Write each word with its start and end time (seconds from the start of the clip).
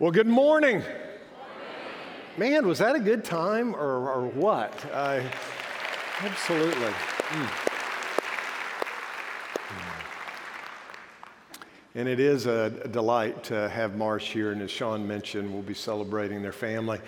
Well, 0.00 0.10
good 0.10 0.26
morning. 0.26 0.82
Man, 2.38 2.66
was 2.66 2.78
that 2.78 2.96
a 2.96 3.00
good 3.00 3.22
time 3.22 3.76
or, 3.76 4.08
or 4.08 4.28
what? 4.28 4.72
Absolutely. 6.20 6.86
Mm. 7.28 7.50
And 11.96 12.08
it 12.08 12.18
is 12.18 12.46
a 12.46 12.70
delight 12.70 13.44
to 13.44 13.68
have 13.68 13.94
Marsh 13.94 14.32
here. 14.32 14.52
And 14.52 14.62
as 14.62 14.70
Sean 14.70 15.06
mentioned, 15.06 15.52
we'll 15.52 15.60
be 15.60 15.74
celebrating 15.74 16.40
their 16.40 16.50
family. 16.50 16.98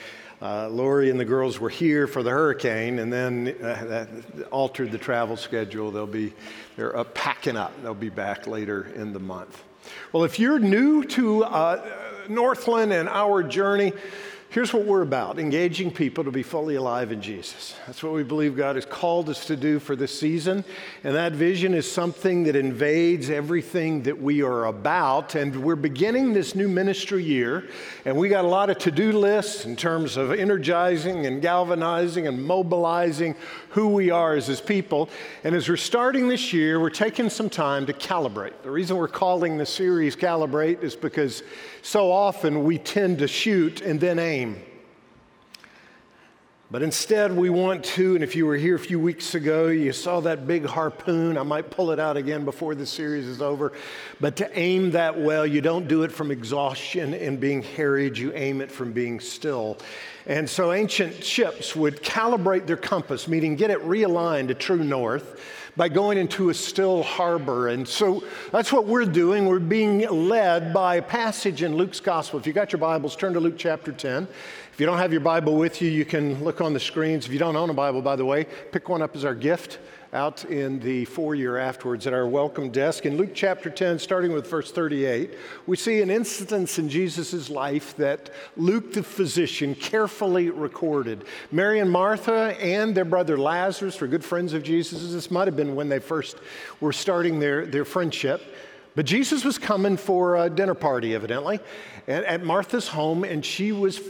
Uh, 0.42 0.68
Lori 0.68 1.08
and 1.08 1.18
the 1.18 1.24
girls 1.24 1.58
were 1.58 1.70
here 1.70 2.06
for 2.06 2.22
the 2.22 2.30
hurricane, 2.30 2.98
and 2.98 3.10
then 3.10 3.56
uh, 3.62 3.84
that 3.86 4.08
altered 4.50 4.92
the 4.92 4.98
travel 4.98 5.38
schedule. 5.38 5.90
They'll 5.90 6.06
be 6.06 6.34
they're 6.76 6.94
up 6.94 7.14
packing 7.14 7.56
up. 7.56 7.72
They'll 7.82 7.94
be 7.94 8.10
back 8.10 8.46
later 8.46 8.92
in 8.94 9.14
the 9.14 9.20
month. 9.20 9.62
Well, 10.12 10.24
if 10.24 10.38
you're 10.38 10.58
new 10.58 11.04
to 11.04 11.44
uh, 11.44 12.10
Northland 12.28 12.92
and 12.92 13.08
our 13.08 13.42
journey, 13.42 13.92
Here's 14.52 14.74
what 14.74 14.84
we're 14.84 15.00
about 15.00 15.38
engaging 15.38 15.90
people 15.90 16.24
to 16.24 16.30
be 16.30 16.42
fully 16.42 16.74
alive 16.74 17.10
in 17.10 17.22
Jesus. 17.22 17.74
That's 17.86 18.02
what 18.02 18.12
we 18.12 18.22
believe 18.22 18.54
God 18.54 18.76
has 18.76 18.84
called 18.84 19.30
us 19.30 19.46
to 19.46 19.56
do 19.56 19.78
for 19.78 19.96
this 19.96 20.20
season. 20.20 20.62
And 21.04 21.14
that 21.14 21.32
vision 21.32 21.72
is 21.72 21.90
something 21.90 22.42
that 22.42 22.54
invades 22.54 23.30
everything 23.30 24.02
that 24.02 24.20
we 24.20 24.42
are 24.42 24.66
about. 24.66 25.36
And 25.36 25.56
we're 25.64 25.74
beginning 25.74 26.34
this 26.34 26.54
new 26.54 26.68
ministry 26.68 27.24
year, 27.24 27.66
and 28.04 28.14
we 28.14 28.28
got 28.28 28.44
a 28.44 28.48
lot 28.48 28.68
of 28.68 28.76
to 28.80 28.90
do 28.90 29.12
lists 29.12 29.64
in 29.64 29.74
terms 29.74 30.18
of 30.18 30.30
energizing 30.30 31.24
and 31.24 31.40
galvanizing 31.40 32.26
and 32.26 32.44
mobilizing 32.44 33.34
who 33.70 33.88
we 33.88 34.10
are 34.10 34.34
as 34.34 34.48
His 34.48 34.60
people. 34.60 35.08
And 35.44 35.54
as 35.54 35.66
we're 35.66 35.78
starting 35.78 36.28
this 36.28 36.52
year, 36.52 36.78
we're 36.78 36.90
taking 36.90 37.30
some 37.30 37.48
time 37.48 37.86
to 37.86 37.94
calibrate. 37.94 38.52
The 38.62 38.70
reason 38.70 38.98
we're 38.98 39.08
calling 39.08 39.56
the 39.56 39.64
series 39.64 40.14
Calibrate 40.14 40.82
is 40.82 40.94
because 40.94 41.42
so 41.80 42.12
often 42.12 42.64
we 42.64 42.76
tend 42.76 43.18
to 43.20 43.26
shoot 43.26 43.80
and 43.80 43.98
then 43.98 44.18
aim. 44.18 44.41
But 46.72 46.82
instead, 46.82 47.36
we 47.36 47.50
want 47.50 47.84
to, 47.84 48.14
and 48.14 48.24
if 48.24 48.34
you 48.34 48.46
were 48.46 48.56
here 48.56 48.76
a 48.76 48.78
few 48.78 48.98
weeks 48.98 49.34
ago, 49.34 49.68
you 49.68 49.92
saw 49.92 50.20
that 50.20 50.46
big 50.46 50.64
harpoon. 50.64 51.36
I 51.36 51.42
might 51.42 51.70
pull 51.70 51.90
it 51.90 52.00
out 52.00 52.16
again 52.16 52.46
before 52.46 52.74
the 52.74 52.86
series 52.86 53.26
is 53.26 53.42
over. 53.42 53.74
But 54.20 54.36
to 54.36 54.58
aim 54.58 54.92
that 54.92 55.20
well, 55.20 55.46
you 55.46 55.60
don't 55.60 55.86
do 55.86 56.02
it 56.02 56.10
from 56.10 56.30
exhaustion 56.30 57.12
and 57.12 57.38
being 57.38 57.62
harried, 57.62 58.16
you 58.16 58.32
aim 58.32 58.62
it 58.62 58.72
from 58.72 58.92
being 58.92 59.20
still. 59.20 59.76
And 60.24 60.48
so 60.48 60.72
ancient 60.72 61.22
ships 61.22 61.76
would 61.76 62.02
calibrate 62.02 62.66
their 62.66 62.78
compass, 62.78 63.28
meaning 63.28 63.54
get 63.56 63.70
it 63.70 63.80
realigned 63.80 64.48
to 64.48 64.54
true 64.54 64.82
north 64.82 65.42
by 65.76 65.88
going 65.88 66.18
into 66.18 66.50
a 66.50 66.54
still 66.54 67.02
harbor. 67.02 67.68
And 67.68 67.86
so 67.86 68.24
that's 68.50 68.72
what 68.72 68.86
we're 68.86 69.06
doing. 69.06 69.46
We're 69.46 69.58
being 69.58 70.00
led 70.28 70.72
by 70.74 70.96
a 70.96 71.02
passage 71.02 71.62
in 71.62 71.76
Luke's 71.76 72.00
gospel. 72.00 72.38
If 72.38 72.46
you 72.46 72.52
got 72.52 72.72
your 72.72 72.80
Bibles, 72.80 73.16
turn 73.16 73.32
to 73.34 73.40
Luke 73.40 73.56
chapter 73.56 73.92
10. 73.92 74.28
If 74.72 74.80
you 74.80 74.86
don't 74.86 74.96
have 74.96 75.12
your 75.12 75.20
Bible 75.20 75.56
with 75.56 75.82
you, 75.82 75.90
you 75.90 76.06
can 76.06 76.42
look 76.42 76.62
on 76.62 76.72
the 76.72 76.80
screens. 76.80 77.26
If 77.26 77.32
you 77.32 77.38
don't 77.38 77.56
own 77.56 77.68
a 77.68 77.74
Bible, 77.74 78.00
by 78.00 78.16
the 78.16 78.24
way, 78.24 78.46
pick 78.70 78.88
one 78.88 79.02
up 79.02 79.14
as 79.14 79.22
our 79.22 79.34
gift 79.34 79.78
out 80.14 80.46
in 80.46 80.80
the 80.80 81.04
foyer 81.04 81.58
afterwards 81.58 82.06
at 82.06 82.14
our 82.14 82.26
welcome 82.26 82.70
desk. 82.70 83.04
In 83.04 83.18
Luke 83.18 83.32
chapter 83.34 83.68
10, 83.68 83.98
starting 83.98 84.32
with 84.32 84.48
verse 84.48 84.72
38, 84.72 85.36
we 85.66 85.76
see 85.76 86.00
an 86.00 86.08
instance 86.08 86.78
in 86.78 86.88
Jesus' 86.88 87.50
life 87.50 87.94
that 87.98 88.30
Luke 88.56 88.94
the 88.94 89.02
physician 89.02 89.74
carefully 89.74 90.48
recorded. 90.48 91.26
Mary 91.50 91.80
and 91.80 91.90
Martha 91.90 92.56
and 92.58 92.94
their 92.94 93.04
brother 93.04 93.36
Lazarus 93.36 94.00
were 94.00 94.06
good 94.06 94.24
friends 94.24 94.54
of 94.54 94.62
Jesus. 94.62 95.12
This 95.12 95.30
might 95.30 95.48
have 95.48 95.56
been 95.56 95.74
when 95.74 95.90
they 95.90 95.98
first 95.98 96.38
were 96.80 96.94
starting 96.94 97.40
their, 97.40 97.66
their 97.66 97.84
friendship. 97.84 98.40
But 98.94 99.04
Jesus 99.04 99.44
was 99.44 99.58
coming 99.58 99.98
for 99.98 100.42
a 100.42 100.48
dinner 100.48 100.74
party, 100.74 101.14
evidently, 101.14 101.60
at, 102.08 102.24
at 102.24 102.42
Martha's 102.42 102.88
home, 102.88 103.22
and 103.22 103.44
she 103.44 103.72
was 103.72 104.00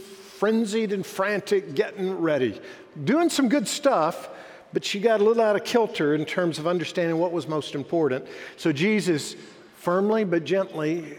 frenzied 0.43 0.91
and 0.91 1.05
frantic, 1.05 1.73
getting 1.73 2.19
ready, 2.19 2.59
doing 3.05 3.29
some 3.29 3.47
good 3.47 3.65
stuff 3.65 4.29
but 4.73 4.83
she 4.83 4.99
got 4.99 5.21
a 5.21 5.23
little 5.23 5.41
out 5.43 5.55
of 5.55 5.63
kilter 5.63 6.15
in 6.15 6.25
terms 6.25 6.57
of 6.59 6.67
understanding 6.67 7.17
what 7.17 7.31
was 7.31 7.47
most 7.47 7.75
important. 7.75 8.25
So 8.57 8.73
Jesus 8.73 9.35
firmly 9.75 10.23
but 10.23 10.43
gently 10.43 11.15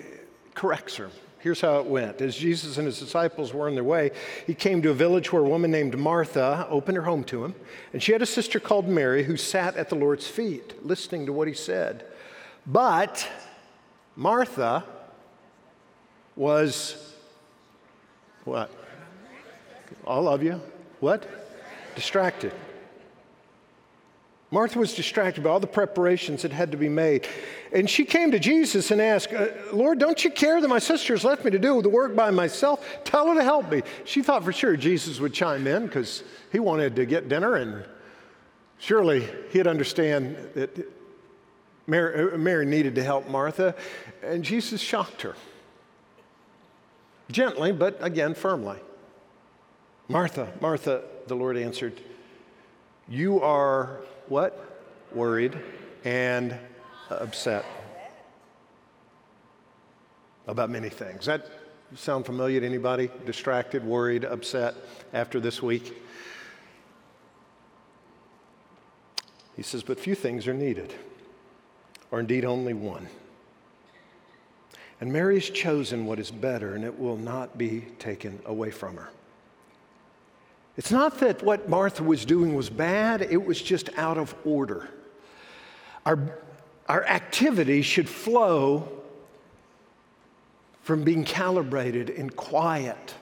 corrects 0.55 0.97
her. 0.97 1.09
Here's 1.39 1.61
how 1.61 1.79
it 1.79 1.87
went. 1.87 2.21
As 2.21 2.35
Jesus 2.35 2.79
and 2.79 2.87
his 2.87 2.99
disciples 2.99 3.55
were 3.55 3.69
on 3.69 3.75
their 3.75 3.85
way, 3.85 4.11
he 4.47 4.55
came 4.55 4.83
to 4.83 4.91
a 4.91 4.95
village 4.95 5.33
where 5.33 5.43
a 5.43 5.49
woman 5.49 5.71
named 5.71 5.97
Martha 5.97 6.67
opened 6.69 6.97
her 6.97 7.05
home 7.05 7.23
to 7.25 7.45
him. 7.45 7.55
And 7.93 8.03
she 8.03 8.13
had 8.13 8.23
a 8.23 8.27
sister 8.27 8.59
called 8.59 8.89
Mary 8.89 9.23
who 9.23 9.37
sat 9.37 9.77
at 9.77 9.89
the 9.89 9.95
Lord's 9.95 10.27
feet, 10.27 10.85
listening 10.85 11.27
to 11.27 11.33
what 11.33 11.47
he 11.47 11.55
said. 11.55 12.07
But 12.67 13.29
Martha 14.17 14.85
was 16.35 17.15
what? 18.45 18.71
All 20.07 20.29
of 20.29 20.43
you? 20.43 20.61
What? 21.01 21.27
Distracted. 21.95 22.53
Martha 24.51 24.79
was 24.79 24.95
distracted 24.95 25.43
by 25.43 25.51
all 25.51 25.59
the 25.59 25.67
preparations 25.67 26.43
that 26.43 26.53
had 26.53 26.71
to 26.71 26.77
be 26.77 26.89
made. 26.89 27.27
And 27.73 27.91
she 27.91 28.05
came 28.05 28.31
to 28.31 28.39
Jesus 28.39 28.93
and 28.93 29.01
asked, 29.01 29.33
uh, 29.33 29.49
Lord, 29.73 29.99
don't 29.99 30.23
you 30.25 30.31
care 30.31 30.61
that 30.61 30.69
my 30.69 30.79
sister 30.79 31.13
has 31.13 31.25
left 31.25 31.45
me 31.45 31.51
to 31.51 31.59
do 31.59 31.83
the 31.83 31.89
work 31.89 32.15
by 32.15 32.31
myself? 32.31 32.87
Tell 33.03 33.27
her 33.27 33.35
to 33.35 33.43
help 33.43 33.69
me. 33.69 33.83
She 34.05 34.23
thought 34.23 34.45
for 34.45 34.53
sure 34.53 34.77
Jesus 34.77 35.19
would 35.19 35.35
chime 35.35 35.67
in 35.67 35.87
because 35.87 36.23
he 36.53 36.61
wanted 36.61 36.95
to 36.95 37.05
get 37.05 37.29
dinner, 37.29 37.57
and 37.57 37.85
surely 38.79 39.29
he'd 39.51 39.67
understand 39.67 40.37
that 40.55 40.89
Mary, 41.89 42.33
uh, 42.33 42.39
Mary 42.39 42.65
needed 42.65 42.95
to 42.95 43.03
help 43.03 43.29
Martha. 43.29 43.75
And 44.23 44.45
Jesus 44.45 44.81
shocked 44.81 45.23
her. 45.23 45.35
Gently, 47.29 47.73
but 47.73 47.99
again, 48.01 48.35
firmly. 48.35 48.79
Martha, 50.09 50.53
Martha, 50.61 51.03
the 51.27 51.35
Lord 51.35 51.57
answered, 51.57 52.01
You 53.09 53.41
are 53.41 54.01
what? 54.29 54.83
Worried 55.13 55.57
and 56.05 56.57
upset 57.09 57.65
about 60.47 60.71
many 60.71 60.89
things. 60.89 61.27
That 61.27 61.49
sound 61.95 62.27
familiar 62.27 62.61
to 62.61 62.67
anybody? 62.67 63.11
Distracted, 63.25 63.85
worried, 63.85 64.25
upset 64.25 64.75
after 65.13 65.41
this 65.41 65.63
week? 65.63 65.97
He 69.57 69.63
says, 69.63 69.83
but 69.83 70.01
few 70.01 70.15
things 70.17 70.49
are 70.49 70.55
needed, 70.55 70.93
or 72.11 72.19
indeed 72.19 72.45
only 72.45 72.75
one. 72.75 73.09
And 75.01 75.13
Mary 75.13 75.37
has 75.37 75.49
chosen 75.49 76.07
what 76.07 76.19
is 76.19 76.31
better, 76.31 76.75
and 76.75 76.85
it 76.85 76.99
will 76.99 77.17
not 77.17 77.57
be 77.57 77.83
taken 77.99 78.41
away 78.47 78.71
from 78.71 78.97
her. 78.97 79.11
It's 80.77 80.91
not 80.91 81.21
that 81.21 81.43
what 81.43 81.69
Martha 81.69 82.03
was 82.03 82.25
doing 82.25 82.55
was 82.55 82.69
bad, 82.69 83.23
it 83.23 83.45
was 83.45 83.61
just 83.63 83.91
out 83.97 84.19
of 84.19 84.35
order. 84.45 84.89
Our, 86.05 86.19
our 86.89 87.05
activity 87.05 87.83
should 87.83 88.09
flow 88.09 88.89
from 90.83 91.05
being 91.05 91.25
calibrated 91.25 92.11
and 92.11 92.35
quiet. 92.35 93.15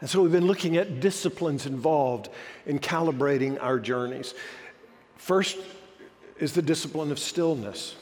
And 0.00 0.10
so 0.10 0.22
we've 0.22 0.32
been 0.32 0.46
looking 0.46 0.76
at 0.76 1.00
disciplines 1.00 1.66
involved 1.66 2.28
in 2.66 2.78
calibrating 2.78 3.60
our 3.62 3.78
journeys. 3.78 4.34
First 5.16 5.58
is 6.38 6.52
the 6.52 6.62
discipline 6.62 7.10
of 7.10 7.18
stillness. 7.18 7.96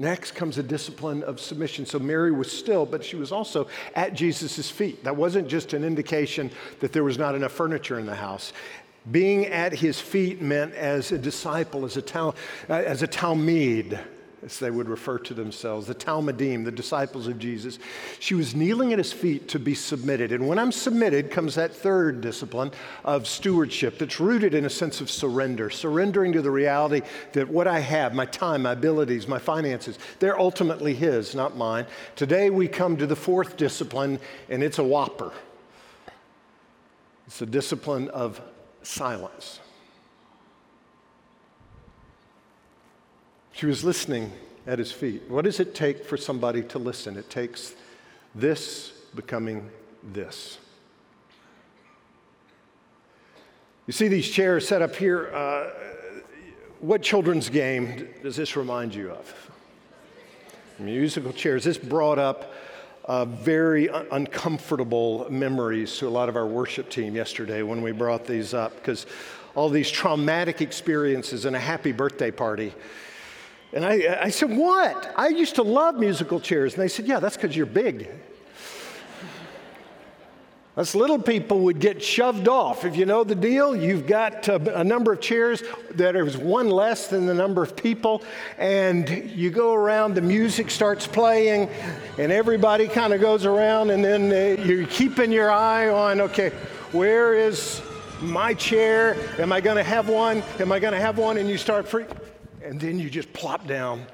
Next 0.00 0.36
comes 0.36 0.58
a 0.58 0.62
discipline 0.62 1.24
of 1.24 1.40
submission. 1.40 1.84
So 1.84 1.98
Mary 1.98 2.30
was 2.30 2.50
still, 2.50 2.86
but 2.86 3.04
she 3.04 3.16
was 3.16 3.32
also 3.32 3.66
at 3.96 4.14
Jesus' 4.14 4.70
feet. 4.70 5.02
That 5.02 5.16
wasn't 5.16 5.48
just 5.48 5.72
an 5.72 5.82
indication 5.82 6.52
that 6.78 6.92
there 6.92 7.02
was 7.02 7.18
not 7.18 7.34
enough 7.34 7.50
furniture 7.50 7.98
in 7.98 8.06
the 8.06 8.14
house. 8.14 8.52
Being 9.10 9.46
at 9.46 9.72
his 9.72 10.00
feet 10.00 10.40
meant 10.40 10.72
as 10.74 11.10
a 11.10 11.18
disciple, 11.18 11.84
as 11.84 11.96
a, 11.96 12.02
tal- 12.02 12.36
uh, 12.70 12.74
as 12.74 13.02
a 13.02 13.08
talmid, 13.08 14.00
as 14.44 14.58
they 14.58 14.70
would 14.70 14.88
refer 14.88 15.18
to 15.18 15.34
themselves, 15.34 15.86
the 15.86 15.94
talmidim, 15.94 16.64
the 16.64 16.70
disciples 16.70 17.26
of 17.26 17.38
Jesus. 17.38 17.78
She 18.20 18.34
was 18.34 18.54
kneeling 18.54 18.92
at 18.92 18.98
his 18.98 19.12
feet 19.12 19.48
to 19.48 19.58
be 19.58 19.74
submitted. 19.74 20.32
And 20.32 20.46
when 20.46 20.58
I'm 20.58 20.72
submitted 20.72 21.30
comes 21.30 21.56
that 21.56 21.74
third 21.74 22.20
discipline 22.20 22.70
of 23.04 23.26
stewardship 23.26 23.98
that's 23.98 24.20
rooted 24.20 24.54
in 24.54 24.64
a 24.64 24.70
sense 24.70 25.00
of 25.00 25.10
surrender, 25.10 25.70
surrendering 25.70 26.32
to 26.32 26.42
the 26.42 26.50
reality 26.50 27.02
that 27.32 27.48
what 27.48 27.66
I 27.66 27.80
have, 27.80 28.14
my 28.14 28.26
time, 28.26 28.62
my 28.62 28.72
abilities, 28.72 29.26
my 29.26 29.38
finances, 29.38 29.98
they're 30.20 30.38
ultimately 30.38 30.94
His, 30.94 31.34
not 31.34 31.56
mine. 31.56 31.86
Today 32.16 32.50
we 32.50 32.68
come 32.68 32.96
to 32.96 33.06
the 33.06 33.16
fourth 33.16 33.56
discipline, 33.56 34.20
and 34.48 34.62
it's 34.62 34.78
a 34.78 34.84
whopper. 34.84 35.32
It's 37.26 37.40
the 37.40 37.46
discipline 37.46 38.08
of 38.08 38.40
silence. 38.82 39.60
She 43.58 43.66
was 43.66 43.82
listening 43.82 44.30
at 44.68 44.78
his 44.78 44.92
feet. 44.92 45.22
What 45.26 45.44
does 45.44 45.58
it 45.58 45.74
take 45.74 46.04
for 46.04 46.16
somebody 46.16 46.62
to 46.62 46.78
listen? 46.78 47.16
It 47.16 47.28
takes 47.28 47.74
this 48.32 48.90
becoming 49.16 49.68
this. 50.12 50.58
You 53.88 53.92
see 53.92 54.06
these 54.06 54.28
chairs 54.28 54.68
set 54.68 54.80
up 54.80 54.94
here. 54.94 55.34
Uh, 55.34 55.70
what 56.78 57.02
children's 57.02 57.48
game 57.48 58.08
does 58.22 58.36
this 58.36 58.54
remind 58.54 58.94
you 58.94 59.10
of? 59.10 59.50
Musical 60.78 61.32
chairs. 61.32 61.64
This 61.64 61.78
brought 61.78 62.20
up 62.20 62.54
uh, 63.06 63.24
very 63.24 63.90
un- 63.90 64.06
uncomfortable 64.12 65.26
memories 65.30 65.98
to 65.98 66.06
a 66.06 66.08
lot 66.08 66.28
of 66.28 66.36
our 66.36 66.46
worship 66.46 66.90
team 66.90 67.16
yesterday 67.16 67.62
when 67.62 67.82
we 67.82 67.90
brought 67.90 68.24
these 68.24 68.54
up 68.54 68.76
because 68.76 69.04
all 69.56 69.68
these 69.68 69.90
traumatic 69.90 70.60
experiences 70.60 71.44
and 71.44 71.56
a 71.56 71.58
happy 71.58 71.90
birthday 71.90 72.30
party. 72.30 72.72
And 73.72 73.84
I, 73.84 74.18
I 74.22 74.28
said, 74.30 74.56
What? 74.56 75.12
I 75.16 75.28
used 75.28 75.56
to 75.56 75.62
love 75.62 75.96
musical 75.96 76.40
chairs. 76.40 76.74
And 76.74 76.82
they 76.82 76.88
said, 76.88 77.06
Yeah, 77.06 77.20
that's 77.20 77.36
because 77.36 77.56
you're 77.56 77.66
big. 77.66 78.08
Us 80.78 80.94
little 80.94 81.18
people 81.18 81.62
would 81.62 81.80
get 81.80 82.00
shoved 82.00 82.46
off. 82.46 82.84
If 82.84 82.94
you 82.94 83.04
know 83.04 83.24
the 83.24 83.34
deal, 83.34 83.74
you've 83.74 84.06
got 84.06 84.48
uh, 84.48 84.60
a 84.74 84.84
number 84.84 85.12
of 85.12 85.20
chairs 85.20 85.60
that 85.94 86.14
is 86.14 86.38
one 86.38 86.70
less 86.70 87.08
than 87.08 87.26
the 87.26 87.34
number 87.34 87.64
of 87.64 87.74
people, 87.74 88.22
and 88.58 89.08
you 89.08 89.50
go 89.50 89.74
around, 89.74 90.14
the 90.14 90.20
music 90.20 90.70
starts 90.70 91.04
playing, 91.04 91.68
and 92.16 92.30
everybody 92.30 92.86
kind 92.86 93.12
of 93.12 93.20
goes 93.20 93.44
around, 93.44 93.90
and 93.90 94.04
then 94.04 94.30
uh, 94.30 94.62
you're 94.62 94.86
keeping 94.86 95.32
your 95.32 95.50
eye 95.50 95.88
on, 95.88 96.20
okay, 96.20 96.50
where 96.92 97.34
is 97.34 97.82
my 98.20 98.54
chair? 98.54 99.16
Am 99.40 99.52
I 99.52 99.60
going 99.60 99.78
to 99.78 99.82
have 99.82 100.08
one? 100.08 100.44
Am 100.60 100.70
I 100.70 100.78
going 100.78 100.94
to 100.94 101.00
have 101.00 101.18
one? 101.18 101.38
And 101.38 101.48
you 101.48 101.58
start 101.58 101.88
free, 101.88 102.04
and 102.68 102.78
then 102.78 102.98
you 102.98 103.08
just 103.08 103.32
plop 103.32 103.66
down 103.66 104.04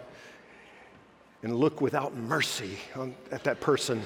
and 1.42 1.56
look 1.56 1.80
without 1.80 2.14
mercy 2.14 2.78
on, 2.94 3.12
at 3.32 3.42
that 3.42 3.60
person 3.60 4.00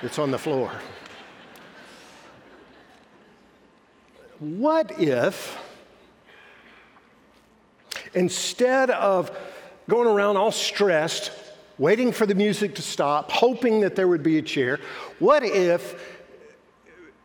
that's 0.00 0.18
on 0.18 0.30
the 0.30 0.38
floor. 0.38 0.72
What 4.38 4.98
if, 4.98 5.58
instead 8.14 8.90
of 8.90 9.30
going 9.86 10.08
around 10.08 10.38
all 10.38 10.50
stressed, 10.50 11.30
waiting 11.76 12.10
for 12.10 12.24
the 12.24 12.34
music 12.34 12.74
to 12.76 12.82
stop, 12.82 13.30
hoping 13.30 13.80
that 13.80 13.96
there 13.96 14.08
would 14.08 14.22
be 14.22 14.38
a 14.38 14.42
chair, 14.42 14.80
what 15.18 15.44
if 15.44 16.18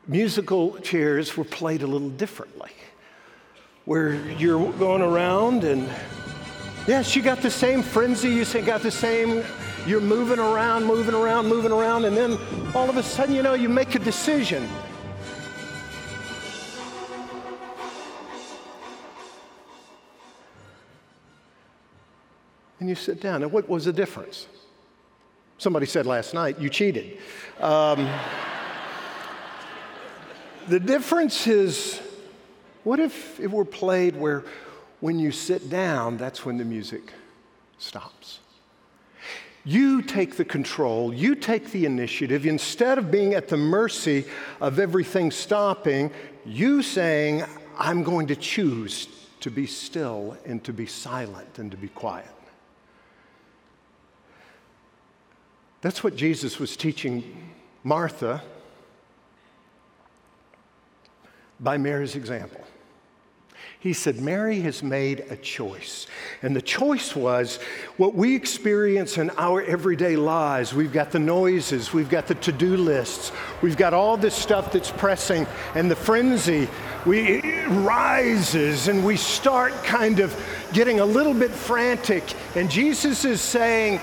musical 0.06 0.77
chairs 0.79 1.38
were 1.38 1.45
played 1.45 1.83
a 1.83 1.88
little 1.88 2.09
differently? 2.09 2.71
Where 3.88 4.16
you're 4.31 4.74
going 4.74 5.01
around 5.01 5.63
and, 5.63 5.89
yes, 6.88 7.16
you 7.16 7.22
got 7.22 7.42
the 7.42 7.50
same 7.50 7.81
frenzy, 7.81 8.28
you 8.28 8.44
got 8.62 8.81
the 8.81 8.92
same, 8.92 9.45
you're 9.86 10.01
moving 10.01 10.39
around, 10.39 10.84
moving 10.84 11.16
around, 11.16 11.48
moving 11.48 11.72
around, 11.72 12.04
and 12.04 12.18
then 12.18 12.38
all 12.75 12.89
of 12.89 12.98
a 12.98 13.01
sudden, 13.01 13.34
you 13.34 13.42
know, 13.42 13.54
you 13.54 13.69
make 13.69 13.95
a 13.95 14.00
decision. 14.00 14.68
and 22.81 22.89
you 22.89 22.95
sit 22.95 23.22
down. 23.22 23.42
And 23.42 23.54
what 23.54 23.69
was 23.69 23.86
the 23.86 23.94
difference? 23.94 24.48
Somebody 25.60 25.86
said 25.86 26.06
last 26.06 26.34
night, 26.34 26.60
you 26.60 26.69
cheated. 26.69 27.19
Um, 27.62 28.06
the 30.68 30.80
difference 30.81 31.48
is 31.48 32.01
what 32.88 33.01
if 33.01 33.38
it 33.42 33.51
were 33.51 33.66
played 33.66 34.16
where 34.16 34.45
when 35.01 35.19
you 35.19 35.30
sit 35.30 35.69
down, 35.69 36.16
that's 36.16 36.45
when 36.45 36.57
the 36.57 36.63
music 36.63 37.12
stops? 37.80 38.39
You 39.66 40.01
take 40.01 40.38
the 40.38 40.45
control, 40.45 41.13
you 41.13 41.36
take 41.36 41.72
the 41.72 41.86
initiative. 41.86 42.45
Instead 42.45 42.98
of 42.98 43.12
being 43.12 43.34
at 43.34 43.50
the 43.50 43.57
mercy 43.57 44.24
of 44.62 44.80
everything 44.80 45.31
stopping, 45.31 46.12
you 46.45 46.81
saying, 46.81 47.44
I'm 47.78 48.04
going 48.04 48.28
to 48.28 48.38
choose 48.38 49.10
to 49.42 49.51
be 49.51 49.68
still 49.68 50.38
and 50.45 50.63
to 50.63 50.72
be 50.72 50.86
silent 50.86 51.60
and 51.60 51.69
to 51.72 51.75
be 51.75 51.89
quiet. 51.89 52.31
That's 55.81 56.06
what 56.06 56.16
Jesus 56.16 56.57
was 56.57 56.78
teaching 56.78 57.51
Martha 57.84 58.42
by 61.60 61.78
Mary's 61.78 62.16
example. 62.16 62.63
He 63.79 63.94
said, 63.94 64.19
Mary 64.19 64.62
has 64.62 64.81
made 64.81 65.25
a 65.29 65.35
choice. 65.35 66.07
And 66.41 66.56
the 66.56 66.62
choice 66.62 67.15
was 67.15 67.57
what 67.97 68.15
we 68.15 68.35
experience 68.35 69.19
in 69.19 69.29
our 69.38 69.62
everyday 69.62 70.15
lives. 70.15 70.74
We've 70.74 70.91
got 70.91 71.12
the 71.12 71.19
noises, 71.19 71.94
we've 71.94 72.09
got 72.09 72.25
the 72.25 72.35
to 72.35 72.51
do 72.51 72.75
lists, 72.75 73.31
we've 73.62 73.77
got 73.77 73.94
all 73.94 74.18
this 74.18 74.33
stuff 74.33 74.71
that's 74.71 74.89
pressing, 74.89 75.45
and 75.75 75.91
the 75.91 75.95
frenzy 75.95 76.68
we, 77.06 77.39
rises, 77.68 78.88
and 78.88 79.06
we 79.06 79.15
start 79.15 79.71
kind 79.83 80.19
of 80.19 80.35
getting 80.74 81.00
a 81.00 81.06
little 81.06 81.33
bit 81.33 81.51
frantic. 81.51 82.24
And 82.56 82.69
Jesus 82.69 83.25
is 83.25 83.41
saying, 83.41 84.01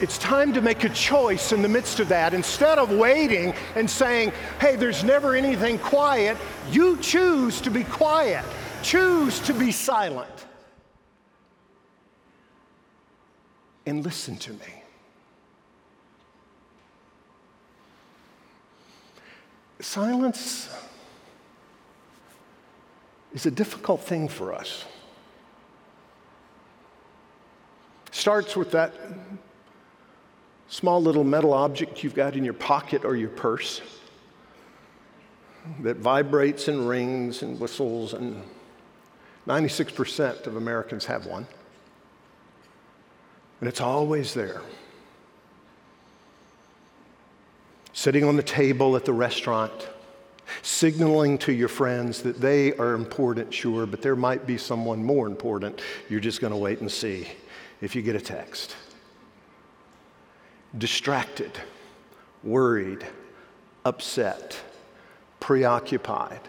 it's 0.00 0.18
time 0.18 0.52
to 0.52 0.60
make 0.60 0.84
a 0.84 0.88
choice 0.90 1.52
in 1.52 1.62
the 1.62 1.68
midst 1.68 2.00
of 2.00 2.08
that. 2.08 2.34
Instead 2.34 2.78
of 2.78 2.92
waiting 2.92 3.54
and 3.74 3.88
saying, 3.88 4.32
hey, 4.60 4.76
there's 4.76 5.02
never 5.04 5.34
anything 5.34 5.78
quiet, 5.78 6.36
you 6.70 6.98
choose 6.98 7.60
to 7.62 7.70
be 7.70 7.84
quiet, 7.84 8.44
choose 8.82 9.40
to 9.40 9.54
be 9.54 9.72
silent. 9.72 10.28
And 13.86 14.04
listen 14.04 14.36
to 14.36 14.52
me. 14.52 14.82
Silence 19.80 20.68
is 23.32 23.46
a 23.46 23.50
difficult 23.50 24.00
thing 24.00 24.28
for 24.28 24.52
us. 24.52 24.84
Starts 28.10 28.56
with 28.56 28.70
that 28.72 28.94
small 30.68 31.00
little 31.02 31.24
metal 31.24 31.52
object 31.52 32.02
you've 32.02 32.14
got 32.14 32.36
in 32.36 32.44
your 32.44 32.54
pocket 32.54 33.04
or 33.04 33.16
your 33.16 33.30
purse 33.30 33.80
that 35.80 35.96
vibrates 35.96 36.68
and 36.68 36.88
rings 36.88 37.42
and 37.42 37.58
whistles, 37.58 38.14
and 38.14 38.42
96% 39.46 40.46
of 40.46 40.56
Americans 40.56 41.06
have 41.06 41.26
one. 41.26 41.46
And 43.60 43.68
it's 43.68 43.80
always 43.80 44.34
there. 44.34 44.60
Sitting 47.92 48.24
on 48.24 48.36
the 48.36 48.42
table 48.42 48.94
at 48.94 49.04
the 49.04 49.12
restaurant, 49.12 49.88
signaling 50.62 51.38
to 51.38 51.52
your 51.52 51.68
friends 51.68 52.22
that 52.22 52.40
they 52.40 52.72
are 52.74 52.94
important, 52.94 53.52
sure, 53.52 53.86
but 53.86 54.02
there 54.02 54.14
might 54.14 54.46
be 54.46 54.58
someone 54.58 55.02
more 55.02 55.26
important. 55.26 55.80
You're 56.08 56.20
just 56.20 56.40
going 56.40 56.52
to 56.52 56.58
wait 56.58 56.80
and 56.80 56.90
see 56.90 57.26
if 57.80 57.96
you 57.96 58.02
get 58.02 58.14
a 58.14 58.20
text 58.20 58.76
distracted, 60.78 61.52
worried, 62.42 63.06
upset, 63.84 64.58
preoccupied. 65.40 66.40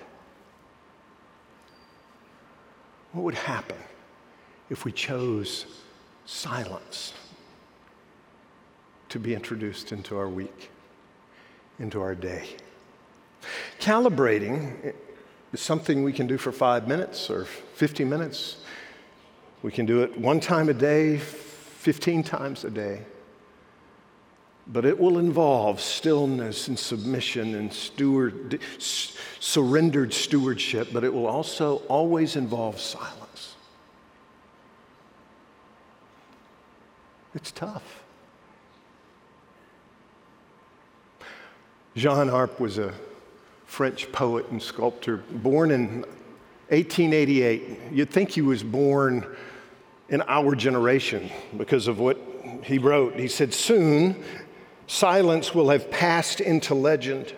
What 3.14 3.24
would 3.24 3.36
happen 3.36 3.78
if 4.70 4.86
we 4.86 4.92
chose 4.92 5.66
silence 6.26 7.14
to 9.10 9.20
be 9.20 9.34
introduced 9.34 9.92
into 9.92 10.18
our 10.18 10.28
week, 10.28 10.70
into 11.80 12.02
our 12.02 12.16
day? 12.16 12.48
Calibrating 13.80 14.94
is 15.54 15.62
something 15.62 16.04
we 16.04 16.12
can 16.12 16.28
do 16.28 16.38
for 16.38 16.52
five 16.52 16.88
minutes 16.88 17.30
or 17.30 17.46
50 17.46 18.04
minutes. 18.04 18.58
We 19.64 19.72
can 19.72 19.86
do 19.86 20.04
it 20.04 20.20
one 20.20 20.40
time 20.40 20.70
a 20.70 20.74
day, 20.74 21.18
15 21.18 22.24
times 22.24 22.66
a 22.66 22.70
day. 22.70 23.02
But 24.70 24.84
it 24.86 25.00
will 25.00 25.18
involve 25.18 25.80
stillness 25.80 26.68
and 26.68 26.78
submission 26.78 27.56
and 27.56 27.72
steward, 27.72 28.60
surrendered 29.40 30.14
stewardship, 30.14 30.90
but 30.92 31.06
it 31.06 31.14
will 31.14 31.28
also 31.28 31.78
always 31.88 32.36
involve 32.36 32.80
silence. 32.80 33.56
It's 37.34 37.52
tough. 37.52 38.04
Jean 41.96 42.30
Arp 42.30 42.60
was 42.60 42.78
a 42.78 42.94
French 43.66 44.12
poet 44.12 44.48
and 44.50 44.62
sculptor 44.62 45.18
born 45.18 45.72
in 45.72 46.02
1888. 46.70 47.80
You'd 47.92 48.10
think 48.10 48.32
he 48.32 48.42
was 48.42 48.64
born 48.64 49.26
in 50.10 50.22
our 50.28 50.56
generation 50.56 51.30
because 51.58 51.88
of 51.88 52.00
what 52.00 52.20
he 52.64 52.78
wrote. 52.78 53.16
He 53.16 53.28
said, 53.28 53.54
Soon 53.54 54.24
silence 54.88 55.54
will 55.54 55.70
have 55.70 55.92
passed 55.92 56.42
into 56.42 56.74
legend. 56.74 57.34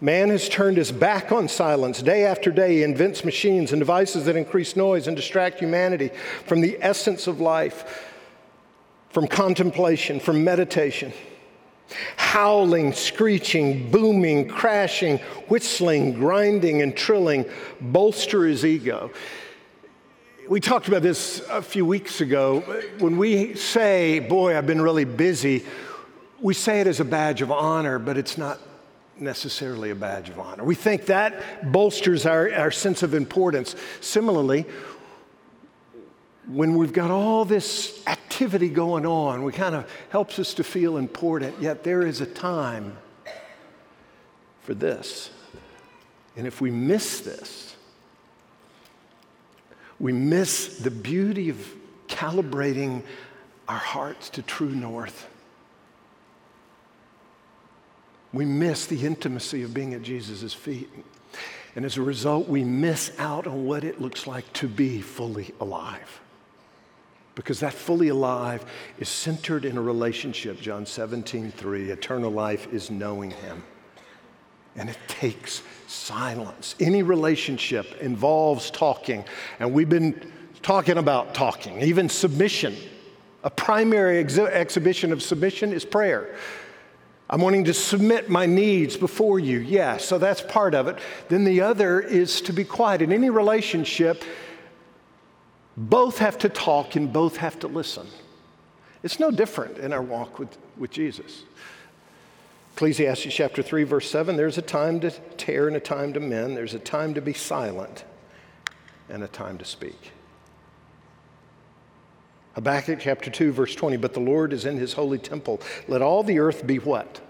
Man 0.00 0.30
has 0.30 0.48
turned 0.48 0.78
his 0.78 0.90
back 0.90 1.30
on 1.30 1.46
silence. 1.46 2.02
Day 2.02 2.24
after 2.24 2.50
day, 2.50 2.78
he 2.78 2.82
invents 2.82 3.24
machines 3.24 3.70
and 3.70 3.80
devices 3.80 4.24
that 4.24 4.34
increase 4.34 4.74
noise 4.74 5.06
and 5.06 5.16
distract 5.16 5.60
humanity 5.60 6.10
from 6.44 6.60
the 6.60 6.76
essence 6.80 7.28
of 7.28 7.40
life, 7.40 8.10
from 9.10 9.28
contemplation, 9.28 10.18
from 10.18 10.42
meditation. 10.42 11.12
Howling, 12.16 12.94
screeching, 12.94 13.92
booming, 13.92 14.48
crashing, 14.48 15.18
whistling, 15.48 16.14
grinding, 16.14 16.82
and 16.82 16.96
trilling 16.96 17.44
bolster 17.80 18.44
his 18.44 18.64
ego. 18.64 19.10
We 20.48 20.58
talked 20.58 20.88
about 20.88 21.02
this 21.02 21.40
a 21.48 21.62
few 21.62 21.86
weeks 21.86 22.20
ago. 22.20 22.60
When 22.98 23.18
we 23.18 23.54
say, 23.54 24.18
Boy, 24.18 24.58
I've 24.58 24.66
been 24.66 24.82
really 24.82 25.04
busy, 25.04 25.64
we 26.42 26.54
say 26.54 26.80
it 26.80 26.86
as 26.86 27.00
a 27.00 27.04
badge 27.04 27.40
of 27.40 27.50
honor, 27.50 27.98
but 27.98 28.18
it's 28.18 28.36
not 28.36 28.58
necessarily 29.16 29.90
a 29.90 29.94
badge 29.94 30.28
of 30.28 30.38
honor. 30.38 30.64
We 30.64 30.74
think 30.74 31.06
that 31.06 31.70
bolsters 31.70 32.26
our, 32.26 32.52
our 32.52 32.72
sense 32.72 33.02
of 33.02 33.14
importance. 33.14 33.76
Similarly, 34.00 34.66
when 36.48 36.74
we've 36.74 36.92
got 36.92 37.12
all 37.12 37.44
this 37.44 38.02
activity 38.08 38.68
going 38.68 39.06
on, 39.06 39.44
we 39.44 39.52
kind 39.52 39.76
of 39.76 39.88
helps 40.10 40.40
us 40.40 40.54
to 40.54 40.64
feel 40.64 40.96
important, 40.96 41.60
yet 41.60 41.84
there 41.84 42.04
is 42.04 42.20
a 42.20 42.26
time 42.26 42.96
for 44.62 44.74
this. 44.74 45.30
And 46.36 46.46
if 46.46 46.60
we 46.60 46.70
miss 46.70 47.20
this, 47.20 47.76
we 50.00 50.12
miss 50.12 50.78
the 50.78 50.90
beauty 50.90 51.48
of 51.48 51.74
calibrating 52.08 53.02
our 53.68 53.78
hearts 53.78 54.30
to 54.30 54.42
true 54.42 54.74
north. 54.74 55.28
We 58.32 58.44
miss 58.44 58.86
the 58.86 59.04
intimacy 59.04 59.62
of 59.62 59.74
being 59.74 59.94
at 59.94 60.02
Jesus' 60.02 60.54
feet. 60.54 60.90
And 61.74 61.84
as 61.84 61.96
a 61.96 62.02
result, 62.02 62.48
we 62.48 62.64
miss 62.64 63.12
out 63.18 63.46
on 63.46 63.64
what 63.64 63.84
it 63.84 64.00
looks 64.00 64.26
like 64.26 64.50
to 64.54 64.68
be 64.68 65.00
fully 65.00 65.54
alive. 65.60 66.20
Because 67.34 67.60
that 67.60 67.72
fully 67.72 68.08
alive 68.08 68.64
is 68.98 69.08
centered 69.08 69.64
in 69.64 69.78
a 69.78 69.82
relationship, 69.82 70.60
John 70.60 70.84
17, 70.84 71.50
3. 71.50 71.90
Eternal 71.90 72.30
life 72.30 72.70
is 72.72 72.90
knowing 72.90 73.30
him. 73.30 73.62
And 74.76 74.90
it 74.90 74.98
takes 75.08 75.62
silence. 75.86 76.74
Any 76.80 77.02
relationship 77.02 77.86
involves 78.00 78.70
talking. 78.70 79.24
And 79.60 79.72
we've 79.72 79.88
been 79.88 80.30
talking 80.62 80.98
about 80.98 81.34
talking, 81.34 81.80
even 81.82 82.08
submission. 82.08 82.76
A 83.44 83.50
primary 83.50 84.18
ex- 84.18 84.38
exhibition 84.38 85.12
of 85.12 85.22
submission 85.22 85.72
is 85.72 85.84
prayer. 85.84 86.34
I'm 87.32 87.40
wanting 87.40 87.64
to 87.64 87.72
submit 87.72 88.28
my 88.28 88.44
needs 88.44 88.98
before 88.98 89.38
you. 89.38 89.58
Yeah, 89.60 89.96
so 89.96 90.18
that's 90.18 90.42
part 90.42 90.74
of 90.74 90.86
it. 90.86 90.98
Then 91.30 91.44
the 91.44 91.62
other 91.62 91.98
is 91.98 92.42
to 92.42 92.52
be 92.52 92.62
quiet. 92.62 93.00
In 93.00 93.10
any 93.10 93.30
relationship, 93.30 94.22
both 95.74 96.18
have 96.18 96.36
to 96.38 96.50
talk 96.50 96.94
and 96.94 97.10
both 97.10 97.38
have 97.38 97.58
to 97.60 97.68
listen. 97.68 98.06
It's 99.02 99.18
no 99.18 99.30
different 99.30 99.78
in 99.78 99.94
our 99.94 100.02
walk 100.02 100.38
with, 100.38 100.58
with 100.76 100.90
Jesus. 100.90 101.44
Ecclesiastes 102.74 103.32
chapter 103.32 103.62
3, 103.62 103.84
verse 103.84 104.10
7 104.10 104.36
there's 104.36 104.58
a 104.58 104.62
time 104.62 105.00
to 105.00 105.10
tear 105.38 105.68
and 105.68 105.76
a 105.76 105.80
time 105.80 106.12
to 106.12 106.20
mend, 106.20 106.54
there's 106.54 106.74
a 106.74 106.78
time 106.78 107.14
to 107.14 107.22
be 107.22 107.32
silent 107.32 108.04
and 109.08 109.22
a 109.22 109.28
time 109.28 109.56
to 109.56 109.64
speak. 109.64 110.12
Habakkuk 112.54 113.00
chapter 113.00 113.30
2, 113.30 113.52
verse 113.52 113.74
20, 113.74 113.96
but 113.96 114.12
the 114.12 114.20
Lord 114.20 114.52
is 114.52 114.64
in 114.64 114.76
his 114.76 114.92
holy 114.92 115.18
temple. 115.18 115.60
Let 115.88 116.02
all 116.02 116.22
the 116.22 116.38
earth 116.38 116.66
be 116.66 116.78
what? 116.78 117.20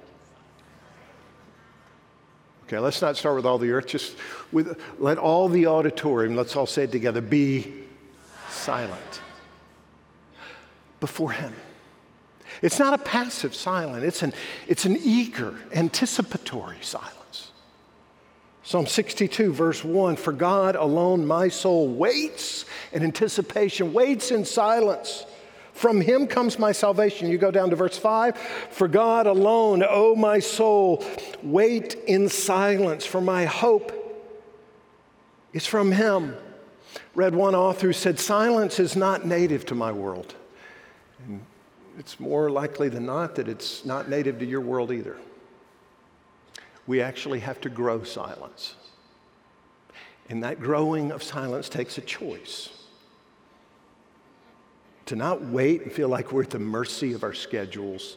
Okay, 2.65 2.79
let's 2.79 3.03
not 3.03 3.17
start 3.17 3.37
with 3.37 3.47
all 3.47 3.59
the 3.59 3.71
earth, 3.71 3.87
just 3.87 4.17
with 4.51 4.81
let 4.99 5.19
all 5.19 5.49
the 5.49 5.67
auditorium, 5.67 6.35
let's 6.35 6.57
all 6.57 6.67
say 6.67 6.85
it 6.85 6.93
together, 6.93 7.21
be 7.21 7.73
silent 8.49 9.21
before 11.01 11.33
him. 11.33 11.55
It's 12.63 12.79
not 12.79 12.95
a 12.95 12.99
passive 12.99 13.55
silence, 13.55 14.05
it's 14.05 14.23
an, 14.23 14.33
it's 14.69 14.87
an 14.87 14.97
eager, 15.03 15.55
anticipatory 15.75 16.79
silence. 16.81 17.22
Psalm 18.65 18.87
62, 18.87 19.53
verse 19.53 19.83
1 19.83 20.17
For 20.17 20.33
God 20.33 20.77
alone 20.77 21.27
my 21.27 21.49
soul 21.49 21.89
waits 21.89 22.65
in 22.93 23.03
anticipation, 23.03 23.93
waits 23.93 24.31
in 24.31 24.45
silence. 24.45 25.27
From 25.73 26.01
him 26.01 26.27
comes 26.27 26.59
my 26.59 26.71
salvation. 26.71 27.29
You 27.29 27.39
go 27.39 27.51
down 27.51 27.71
to 27.71 27.77
verse 27.77 27.99
5 27.99 28.37
For 28.71 28.87
God 28.87 29.27
alone, 29.27 29.83
O 29.89 30.15
my 30.15 30.39
soul, 30.39 31.05
wait 31.43 31.95
in 32.07 32.29
silence, 32.29 33.05
for 33.05 33.21
my 33.21 33.47
hope 33.47 33.99
is 35.53 35.67
from 35.67 35.91
him. 35.91 36.37
Read 37.15 37.35
one 37.35 37.55
author 37.55 37.89
who 37.89 37.93
said, 37.93 38.21
Silence 38.21 38.79
is 38.79 38.95
not 38.95 39.27
native 39.27 39.67
to 39.67 39.75
my 39.75 39.91
world. 39.91 40.35
And 41.27 41.45
it's 41.99 42.21
more 42.21 42.51
likely 42.51 42.89
than 42.89 43.07
not 43.07 43.35
that 43.37 43.49
it's 43.49 43.85
not 43.85 44.09
native 44.09 44.39
to 44.39 44.47
your 44.47 44.61
world 44.61 44.93
either 44.93 45.17
we 46.87 47.01
actually 47.01 47.41
have 47.41 47.61
to 47.61 47.69
grow 47.69 48.03
silence. 48.03 48.75
And 50.29 50.43
that 50.43 50.61
growing 50.61 51.13
of 51.13 51.23
silence 51.23 51.69
takes 51.69 51.99
a 51.99 52.01
choice. 52.01 52.71
To 55.07 55.17
not 55.17 55.43
wait 55.43 55.83
and 55.83 55.93
feel 55.93 56.09
like 56.09 56.33
we're 56.33 56.43
at 56.43 56.51
the 56.51 56.59
mercy 56.59 57.13
of 57.13 57.23
our 57.23 57.35
schedules. 57.35 58.17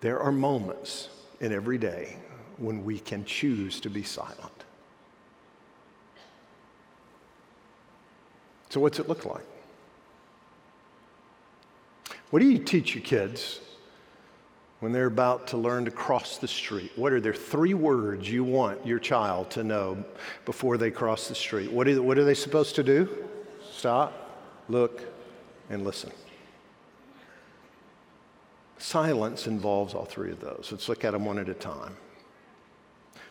There 0.00 0.20
are 0.20 0.32
moments 0.32 1.08
in 1.40 1.52
every 1.52 1.78
day 1.78 2.16
when 2.58 2.84
we 2.84 2.98
can 2.98 3.24
choose 3.24 3.80
to 3.80 3.90
be 3.90 4.02
silent. 4.02 4.64
So, 8.70 8.80
what's 8.80 8.98
it 8.98 9.08
look 9.08 9.24
like? 9.24 9.46
What 12.30 12.40
do 12.40 12.46
you 12.46 12.58
teach 12.58 12.94
your 12.94 13.04
kids 13.04 13.60
when 14.80 14.92
they're 14.92 15.06
about 15.06 15.48
to 15.48 15.56
learn 15.56 15.84
to 15.84 15.90
cross 15.90 16.38
the 16.38 16.48
street? 16.48 16.92
What 16.96 17.12
are 17.12 17.20
their 17.20 17.34
three 17.34 17.74
words 17.74 18.30
you 18.30 18.44
want 18.44 18.86
your 18.86 18.98
child 18.98 19.50
to 19.52 19.64
know 19.64 20.04
before 20.44 20.76
they 20.76 20.90
cross 20.90 21.28
the 21.28 21.34
street? 21.34 21.70
What 21.72 21.88
are, 21.88 22.00
what 22.02 22.18
are 22.18 22.24
they 22.24 22.34
supposed 22.34 22.76
to 22.76 22.82
do? 22.82 23.26
Stop, 23.72 24.62
look, 24.68 25.02
and 25.70 25.84
listen. 25.84 26.12
Silence 28.78 29.46
involves 29.46 29.94
all 29.94 30.04
three 30.04 30.30
of 30.30 30.40
those. 30.40 30.68
Let's 30.70 30.88
look 30.88 31.04
at 31.04 31.12
them 31.12 31.24
one 31.24 31.38
at 31.38 31.48
a 31.48 31.54
time. 31.54 31.96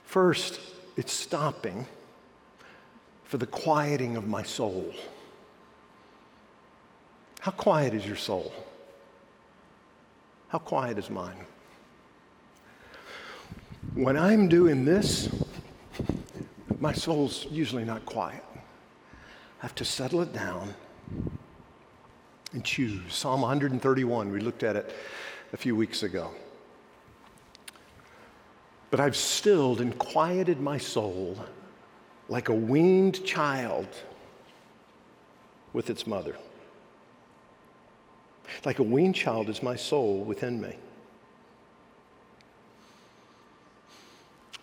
First, 0.03 0.59
it's 0.97 1.13
stopping 1.13 1.85
for 3.23 3.37
the 3.37 3.47
quieting 3.47 4.17
of 4.17 4.27
my 4.27 4.43
soul. 4.43 4.93
How 7.39 7.51
quiet 7.51 7.93
is 7.93 8.05
your 8.05 8.15
soul? 8.15 8.51
How 10.49 10.59
quiet 10.59 10.97
is 10.97 11.09
mine? 11.09 11.35
When 13.95 14.15
I'm 14.17 14.47
doing 14.47 14.85
this, 14.85 15.29
my 16.79 16.93
soul's 16.93 17.47
usually 17.49 17.83
not 17.83 18.05
quiet. 18.05 18.43
I 18.55 19.63
have 19.63 19.75
to 19.75 19.85
settle 19.85 20.21
it 20.21 20.31
down 20.31 20.73
and 22.53 22.63
choose. 22.63 23.13
Psalm 23.13 23.41
131, 23.41 24.31
we 24.31 24.39
looked 24.39 24.63
at 24.63 24.75
it 24.75 24.95
a 25.51 25.57
few 25.57 25.75
weeks 25.75 26.03
ago. 26.03 26.31
But 28.89 29.01
I've 29.01 29.17
stilled 29.17 29.81
and 29.81 29.97
quieted 29.97 30.61
my 30.61 30.77
soul 30.77 31.37
like 32.29 32.47
a 32.47 32.53
weaned 32.53 33.25
child 33.25 33.87
with 35.73 35.89
its 35.89 36.07
mother. 36.07 36.37
Like 38.65 38.79
a 38.79 38.83
weaned 38.83 39.15
child 39.15 39.49
is 39.49 39.61
my 39.61 39.75
soul 39.75 40.19
within 40.19 40.61
me. 40.61 40.75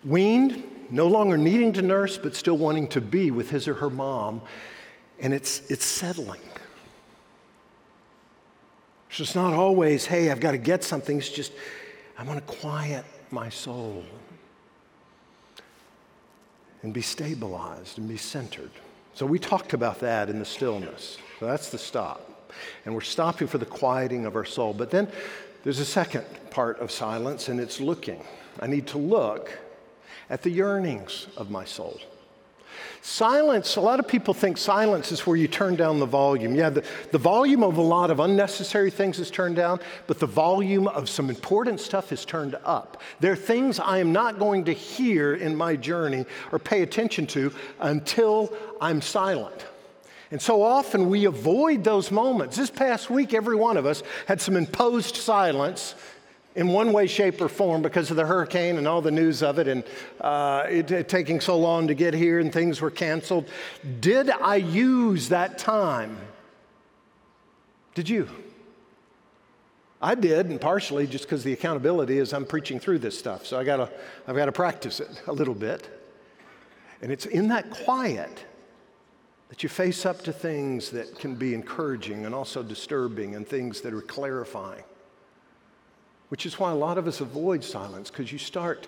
Weaned, 0.03 0.63
no 0.91 1.07
longer 1.07 1.37
needing 1.37 1.73
to 1.73 1.81
nurse, 1.81 2.17
but 2.17 2.35
still 2.35 2.57
wanting 2.57 2.87
to 2.89 3.01
be 3.01 3.31
with 3.31 3.49
his 3.49 3.67
or 3.67 3.73
her 3.75 3.89
mom, 3.89 4.41
and 5.19 5.33
it's, 5.33 5.69
it's 5.71 5.85
settling. 5.85 6.41
So 9.09 9.23
it's 9.23 9.33
not 9.33 9.53
always, 9.53 10.05
hey, 10.05 10.29
I've 10.29 10.39
got 10.39 10.51
to 10.51 10.57
get 10.57 10.83
something. 10.83 11.17
It's 11.17 11.29
just, 11.29 11.53
I 12.17 12.23
want 12.23 12.45
to 12.45 12.53
quiet 12.53 13.05
my 13.31 13.49
soul 13.49 14.03
and 16.83 16.93
be 16.93 17.01
stabilized 17.01 17.97
and 17.97 18.07
be 18.07 18.17
centered. 18.17 18.71
So 19.13 19.25
we 19.25 19.39
talked 19.39 19.73
about 19.73 20.01
that 20.01 20.29
in 20.29 20.37
the 20.37 20.45
stillness. 20.45 21.17
So 21.39 21.45
that's 21.45 21.69
the 21.69 21.77
stop. 21.77 22.34
And 22.85 22.93
we're 22.93 23.01
stopping 23.01 23.47
for 23.47 23.57
the 23.57 23.65
quieting 23.65 24.25
of 24.25 24.35
our 24.35 24.45
soul. 24.45 24.73
But 24.73 24.91
then 24.91 25.07
there's 25.63 25.79
a 25.79 25.85
second 25.85 26.25
part 26.49 26.79
of 26.79 26.91
silence, 26.91 27.49
and 27.49 27.59
it's 27.59 27.79
looking. 27.79 28.23
I 28.59 28.67
need 28.67 28.87
to 28.87 28.97
look 28.97 29.51
at 30.29 30.41
the 30.41 30.49
yearnings 30.49 31.27
of 31.37 31.49
my 31.49 31.65
soul. 31.65 31.99
Silence, 33.01 33.75
a 33.75 33.81
lot 33.81 33.99
of 33.99 34.07
people 34.07 34.33
think 34.33 34.57
silence 34.57 35.11
is 35.11 35.27
where 35.27 35.35
you 35.35 35.47
turn 35.47 35.75
down 35.75 35.99
the 35.99 36.05
volume. 36.07 36.55
Yeah, 36.55 36.71
the, 36.71 36.83
the 37.11 37.19
volume 37.19 37.63
of 37.63 37.77
a 37.77 37.81
lot 37.81 38.09
of 38.09 38.19
unnecessary 38.19 38.89
things 38.89 39.19
is 39.19 39.29
turned 39.29 39.55
down, 39.55 39.79
but 40.07 40.19
the 40.19 40.25
volume 40.25 40.87
of 40.87 41.07
some 41.07 41.29
important 41.29 41.79
stuff 41.79 42.11
is 42.11 42.25
turned 42.25 42.55
up. 42.65 43.01
There 43.19 43.31
are 43.31 43.35
things 43.35 43.79
I 43.79 43.99
am 43.99 44.11
not 44.11 44.39
going 44.39 44.65
to 44.65 44.73
hear 44.73 45.35
in 45.35 45.55
my 45.55 45.75
journey 45.75 46.25
or 46.51 46.57
pay 46.57 46.81
attention 46.81 47.27
to 47.27 47.53
until 47.79 48.51
I'm 48.81 49.01
silent. 49.01 49.65
And 50.31 50.41
so 50.41 50.63
often 50.63 51.09
we 51.09 51.25
avoid 51.25 51.83
those 51.83 52.11
moments. 52.11 52.57
This 52.57 52.69
past 52.69 53.09
week, 53.09 53.33
every 53.33 53.55
one 53.55 53.77
of 53.77 53.85
us 53.85 54.03
had 54.27 54.41
some 54.41 54.55
imposed 54.55 55.15
silence 55.15 55.95
in 56.55 56.69
one 56.69 56.93
way, 56.93 57.05
shape, 57.05 57.41
or 57.41 57.49
form 57.49 57.81
because 57.81 58.09
of 58.09 58.17
the 58.17 58.25
hurricane 58.25 58.77
and 58.77 58.87
all 58.87 59.01
the 59.01 59.11
news 59.11 59.43
of 59.43 59.59
it 59.59 59.67
and 59.67 59.83
uh, 60.21 60.65
it, 60.69 60.89
it 60.89 61.09
taking 61.09 61.41
so 61.41 61.57
long 61.57 61.87
to 61.87 61.93
get 61.93 62.13
here 62.13 62.39
and 62.39 62.51
things 62.51 62.81
were 62.81 62.91
canceled. 62.91 63.49
Did 63.99 64.29
I 64.29 64.55
use 64.55 65.29
that 65.29 65.57
time? 65.57 66.17
Did 67.93 68.09
you? 68.09 68.29
I 70.01 70.15
did, 70.15 70.47
and 70.47 70.59
partially 70.59 71.07
just 71.07 71.25
because 71.25 71.43
the 71.43 71.53
accountability 71.53 72.19
is 72.19 72.33
I'm 72.33 72.45
preaching 72.45 72.79
through 72.79 72.99
this 72.99 73.17
stuff. 73.17 73.45
So 73.45 73.59
I 73.59 73.63
gotta, 73.63 73.89
I've 74.27 74.35
got 74.35 74.45
to 74.45 74.51
practice 74.51 74.99
it 74.99 75.21
a 75.27 75.33
little 75.33 75.55
bit. 75.55 75.89
And 77.01 77.11
it's 77.11 77.25
in 77.25 77.49
that 77.49 77.69
quiet 77.69 78.45
that 79.49 79.63
you 79.63 79.69
face 79.69 80.05
up 80.05 80.21
to 80.23 80.33
things 80.33 80.89
that 80.91 81.19
can 81.19 81.35
be 81.35 81.53
encouraging 81.53 82.25
and 82.25 82.33
also 82.33 82.63
disturbing 82.63 83.35
and 83.35 83.47
things 83.47 83.81
that 83.81 83.93
are 83.93 84.01
clarifying. 84.01 84.83
Which 86.29 86.45
is 86.45 86.59
why 86.59 86.71
a 86.71 86.75
lot 86.75 86.97
of 86.97 87.07
us 87.07 87.21
avoid 87.21 87.63
silence, 87.63 88.09
because 88.09 88.31
you 88.31 88.39
start, 88.39 88.87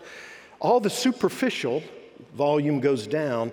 all 0.59 0.79
the 0.79 0.89
superficial 0.89 1.83
volume 2.33 2.79
goes 2.79 3.05
down, 3.05 3.51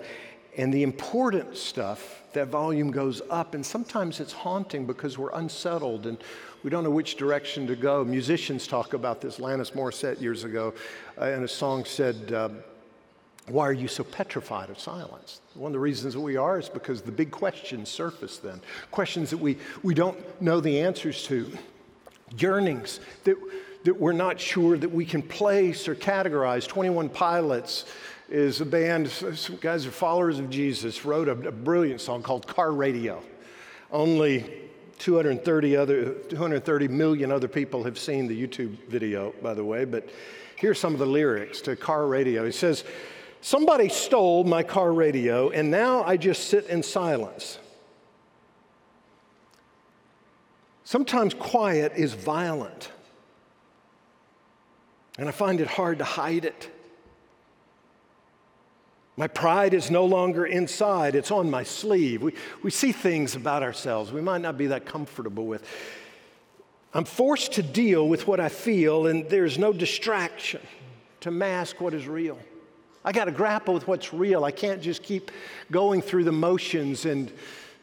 and 0.57 0.73
the 0.73 0.83
important 0.83 1.57
stuff, 1.57 2.23
that 2.33 2.49
volume 2.49 2.91
goes 2.91 3.21
up. 3.31 3.55
And 3.55 3.65
sometimes 3.65 4.21
it's 4.21 4.33
haunting 4.33 4.87
because 4.87 5.19
we're 5.19 5.33
unsettled 5.33 6.07
and 6.07 6.19
we 6.63 6.71
don't 6.71 6.83
know 6.83 6.91
which 6.91 7.17
direction 7.17 7.67
to 7.67 7.77
go. 7.77 8.05
Musicians 8.05 8.67
talk 8.67 8.95
about 8.95 9.21
this. 9.21 9.39
Alanis 9.39 9.73
Morissette 9.73 10.21
years 10.21 10.45
ago 10.45 10.73
uh, 11.21 11.27
in 11.27 11.45
a 11.45 11.49
song 11.49 11.85
said, 11.85 12.33
uh, 12.33 12.49
Why 13.47 13.69
are 13.69 13.75
you 13.75 13.89
so 13.89 14.05
petrified 14.05 14.71
of 14.71 14.79
silence? 14.81 15.41
One 15.55 15.69
of 15.69 15.73
the 15.75 15.81
reasons 15.81 16.15
that 16.15 16.21
we 16.21 16.37
are 16.37 16.59
is 16.59 16.71
because 16.71 17.03
the 17.03 17.13
big 17.13 17.31
questions 17.31 17.91
surface 17.91 18.39
then, 18.39 18.61
questions 18.91 19.31
that 19.31 19.39
we, 19.39 19.59
we 19.83 19.95
don't 19.95 20.19
know 20.41 20.61
the 20.61 20.81
answers 20.81 21.25
to, 21.25 21.51
yearnings 22.39 23.01
that, 23.25 23.37
that 23.85 24.01
we're 24.01 24.13
not 24.13 24.41
sure 24.41 24.79
that 24.79 24.91
we 24.91 25.05
can 25.05 25.21
place 25.21 25.89
or 25.89 25.95
categorize. 25.95 26.67
21 26.67 27.11
Pilots 27.11 27.85
is 28.31 28.63
a 28.63 28.67
band, 28.67 29.11
some 29.11 29.57
guys 29.61 29.87
are 29.87 29.91
followers 29.91 30.39
of 30.39 30.49
Jesus, 30.49 31.05
wrote 31.05 31.29
a, 31.29 31.33
a 31.33 31.53
brilliant 31.53 32.01
song 32.01 32.23
called 32.23 32.47
Car 32.47 32.73
Radio. 32.73 33.23
Only 33.93 34.63
230 34.99 35.77
other 35.77 36.15
230 36.15 36.89
million 36.89 37.31
other 37.31 37.49
people 37.49 37.85
have 37.85 37.99
seen 37.99 38.27
the 38.27 38.47
YouTube 38.47 38.77
video, 38.89 39.35
by 39.43 39.53
the 39.53 39.65
way, 39.65 39.85
but 39.85 40.09
here's 40.57 40.79
some 40.79 40.95
of 40.95 40.99
the 40.99 41.07
lyrics 41.07 41.61
to 41.61 41.77
Car 41.77 42.07
Radio. 42.07 42.45
He 42.47 42.53
says, 42.53 42.85
Somebody 43.45 43.91
stole 43.91 44.43
my 44.45 44.63
car 44.63 44.91
radio, 44.91 45.51
and 45.51 45.71
now 45.71 46.03
I 46.03 46.17
just 46.17 46.49
sit 46.49 46.65
in 46.69 46.83
silence. 46.83 47.59
Sometimes 50.85 51.35
quiet 51.35 51.93
is 51.95 52.15
violent, 52.15 52.91
and 55.19 55.29
I 55.29 55.31
find 55.31 55.61
it 55.61 55.67
hard 55.67 55.99
to 55.99 56.05
hide 56.05 56.47
it. 56.47 56.71
My 59.19 59.27
pride 59.27 59.75
is 59.75 59.91
no 59.91 60.07
longer 60.07 60.47
inside, 60.47 61.15
it's 61.15 61.31
on 61.31 61.51
my 61.51 61.65
sleeve. 61.65 62.23
We, 62.23 62.33
we 62.63 62.71
see 62.71 62.93
things 62.93 63.37
about 63.37 63.63
ourselves 63.63 64.11
we 64.11 64.23
might 64.23 64.41
not 64.41 64.57
be 64.57 64.69
that 64.69 64.87
comfortable 64.87 65.45
with. 65.45 65.69
I'm 66.95 67.05
forced 67.05 67.53
to 67.53 67.63
deal 67.63 68.09
with 68.09 68.27
what 68.27 68.41
I 68.41 68.49
feel, 68.49 69.07
and 69.07 69.29
there's 69.29 69.59
no 69.59 69.75
distraction 69.75 70.63
to 71.21 71.31
mask 71.31 71.79
what 71.79 71.93
is 71.93 72.09
real. 72.09 72.39
I 73.05 73.13
got 73.13 73.27
to 73.27 73.33
grapple 73.33 73.75
with 73.75 73.87
what's 73.87 74.13
real. 74.13 74.45
I 74.45 74.51
can't 74.51 74.81
just 74.81 75.03
keep 75.03 75.31
going 75.71 76.01
through 76.01 76.25
the 76.25 76.33
motions 76.33 77.05
and 77.05 77.31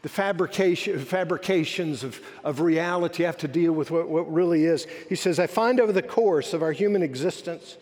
the 0.02 0.10
fabrication, 0.10 1.00
fabrications 1.00 2.04
of, 2.04 2.20
of 2.44 2.60
reality. 2.60 3.24
I 3.24 3.28
have 3.28 3.38
to 3.38 3.48
deal 3.48 3.74
with 3.74 3.92
what, 3.92 4.08
what 4.10 4.32
really 4.32 4.66
is. 4.66 4.88
He 5.10 5.16
says, 5.16 5.40
I 5.40 5.48
find 5.48 5.80
over 5.80 5.92
the 5.92 6.02
course 6.02 6.54
of 6.54 6.64
our 6.64 6.72
human 6.72 7.04
existence, 7.04 7.78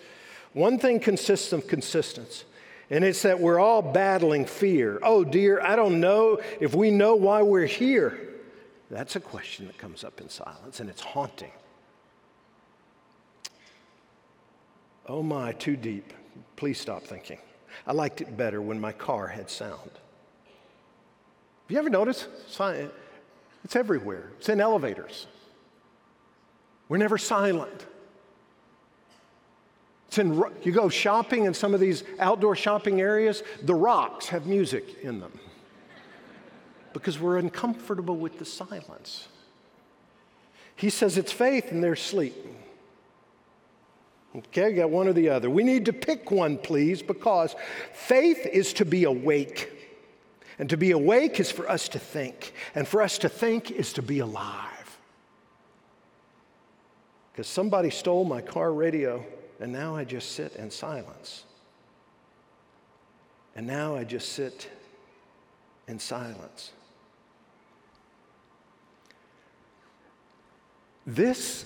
one 0.54 0.80
thing 0.80 1.00
consists 1.00 1.54
of 1.54 1.68
consistency 1.68 2.44
and 2.90 3.04
it's 3.04 3.22
that 3.22 3.40
we're 3.40 3.60
all 3.60 3.82
battling 3.82 4.46
fear. 4.46 5.00
Oh, 5.04 5.24
dear, 5.24 5.62
I 5.62 5.76
don't 5.76 6.00
know 6.00 6.40
if 6.60 6.74
we 6.74 6.92
know 6.92 7.16
why 7.16 7.42
we're 7.44 7.66
here. 7.66 8.20
That's 8.90 9.16
a 9.16 9.20
question 9.20 9.68
that 9.68 9.78
comes 9.78 10.04
up 10.04 10.20
in 10.20 10.30
silence, 10.30 10.80
and 10.80 10.90
it's 10.90 11.02
haunting. 11.02 11.52
Oh, 15.08 15.22
my, 15.22 15.52
too 15.54 15.76
deep. 15.76 16.14
Please 16.56 16.80
stop 16.80 17.04
thinking. 17.04 17.40
I 17.86 17.94
liked 17.94 18.22
it 18.22 18.36
better 18.36 18.62
when 18.62 18.80
my 18.80 18.92
car 18.92 19.28
had 19.28 19.50
sound. 19.50 19.92
Have 19.92 21.72
you 21.72 21.78
ever 21.78 21.90
noticed? 21.90 22.28
It's 23.64 23.76
everywhere, 23.76 24.32
it's 24.38 24.50
in 24.50 24.60
elevators. 24.60 25.28
We're 26.88 26.98
never 26.98 27.18
silent. 27.18 27.86
It's 30.08 30.18
In, 30.18 30.44
you 30.64 30.72
go 30.72 30.90
shopping 30.90 31.46
in 31.46 31.54
some 31.54 31.76
of 31.76 31.80
these 31.80 32.04
outdoor 32.20 32.56
shopping 32.56 33.00
areas, 33.00 33.44
the 33.62 33.76
rocks 33.76 34.30
have 34.30 34.48
music 34.48 34.86
in 35.04 35.20
them 35.20 35.40
because 36.94 37.20
we're 37.20 37.38
uncomfortable 37.38 38.16
with 38.16 38.40
the 38.40 38.46
silence. 38.46 39.28
He 40.76 40.90
says 40.90 41.18
it's 41.18 41.32
faith 41.32 41.72
and 41.72 41.84
there's 41.84 42.02
sleep. 42.02 42.36
Okay, 44.36 44.66
I 44.66 44.72
got 44.72 44.90
one 44.90 45.08
or 45.08 45.14
the 45.14 45.30
other. 45.30 45.50
We 45.50 45.64
need 45.64 45.86
to 45.86 45.94
pick 45.94 46.30
one, 46.30 46.58
please, 46.58 47.02
because 47.02 47.56
faith 47.94 48.46
is 48.46 48.74
to 48.74 48.86
be 48.86 49.06
awake. 49.06 49.72
And 50.60 50.70
to 50.70 50.78
be 50.78 50.92
awake 50.92 51.40
is 51.40 51.50
for 51.50 51.70
us 51.70 51.90
to 51.90 52.00
think. 52.00 52.54
And 52.76 52.88
for 52.88 53.02
us 53.02 53.18
to 53.20 53.30
think 53.30 53.72
is 53.72 53.94
to 53.94 54.02
be 54.02 54.20
alive. 54.20 54.98
Because 57.32 57.48
somebody 57.48 57.90
stole 57.90 58.26
my 58.26 58.42
car 58.42 58.74
radio 58.74 59.26
and 59.60 59.72
now 59.74 59.96
I 59.96 60.04
just 60.04 60.34
sit 60.34 60.56
in 60.56 60.72
silence. 60.72 61.44
And 63.56 63.68
now 63.68 63.96
I 63.96 64.04
just 64.04 64.34
sit 64.34 64.70
in 65.88 66.00
silence. 66.00 66.72
This, 71.06 71.66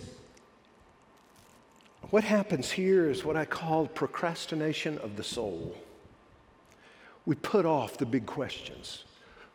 what 2.14 2.24
happens 2.24 2.70
here 2.70 3.10
is 3.10 3.26
what 3.26 3.36
I 3.36 3.44
call 3.44 3.88
procrastination 3.88 5.00
of 5.00 5.16
the 5.16 5.24
soul. 5.24 5.76
We 7.26 7.34
put 7.34 7.66
off 7.66 7.98
the 7.98 8.06
big 8.06 8.28
questions. 8.28 9.06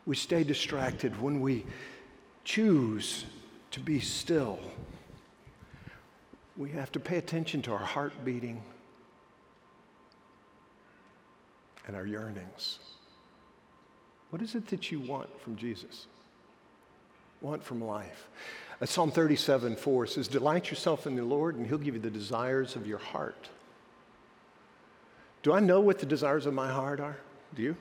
We 0.06 0.16
stay 0.16 0.42
distracted 0.42 1.22
when 1.22 1.40
we 1.40 1.64
choose 2.42 3.26
to 3.70 3.78
be 3.78 4.00
still 4.00 4.58
we 6.56 6.70
have 6.70 6.90
to 6.90 6.98
pay 6.98 7.18
attention 7.18 7.62
to 7.62 7.70
our 7.70 7.78
heart 7.78 8.12
beating 8.24 8.60
and 11.86 11.94
our 11.94 12.08
yearnings. 12.08 12.80
What 14.30 14.42
is 14.42 14.56
it 14.56 14.66
that 14.66 14.90
you 14.90 14.98
want 14.98 15.28
from 15.40 15.54
Jesus? 15.54 16.08
Want 17.40 17.62
from 17.62 17.82
life? 17.82 18.28
Uh, 18.80 18.86
Psalm 18.86 19.10
37 19.10 19.76
4 19.76 20.06
says, 20.06 20.28
Delight 20.28 20.70
yourself 20.70 21.06
in 21.06 21.16
the 21.16 21.24
Lord, 21.24 21.56
and 21.56 21.66
He'll 21.66 21.78
give 21.78 21.94
you 21.94 22.00
the 22.00 22.10
desires 22.10 22.76
of 22.76 22.86
your 22.86 22.98
heart. 22.98 23.48
Do 25.42 25.52
I 25.52 25.60
know 25.60 25.80
what 25.80 25.98
the 25.98 26.06
desires 26.06 26.46
of 26.46 26.54
my 26.54 26.68
heart 26.70 27.00
are? 27.00 27.16
Do 27.54 27.62
you? 27.62 27.76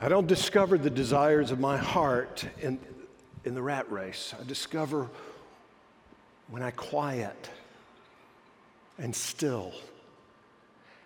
I 0.00 0.08
don't 0.08 0.26
discover 0.26 0.76
the 0.76 0.90
desires 0.90 1.50
of 1.50 1.60
my 1.60 1.76
heart 1.76 2.46
in, 2.60 2.78
in 3.44 3.54
the 3.54 3.62
rat 3.62 3.90
race. 3.90 4.34
I 4.38 4.44
discover 4.44 5.08
when 6.48 6.62
I 6.62 6.70
quiet 6.70 7.50
and 8.98 9.14
still 9.14 9.72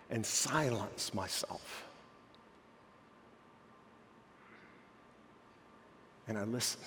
and 0.09 0.25
silence 0.25 1.13
myself. 1.13 1.85
And 6.31 6.39
I 6.39 6.45
listen. 6.45 6.79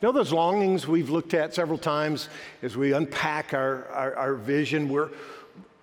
You 0.00 0.08
know 0.08 0.12
those 0.12 0.32
longings 0.32 0.88
we've 0.88 1.10
looked 1.10 1.34
at 1.34 1.54
several 1.54 1.76
times 1.76 2.30
as 2.62 2.78
we 2.78 2.94
unpack 2.94 3.52
our, 3.52 3.84
our, 3.88 4.16
our 4.16 4.34
vision? 4.36 4.88
Where 4.88 5.10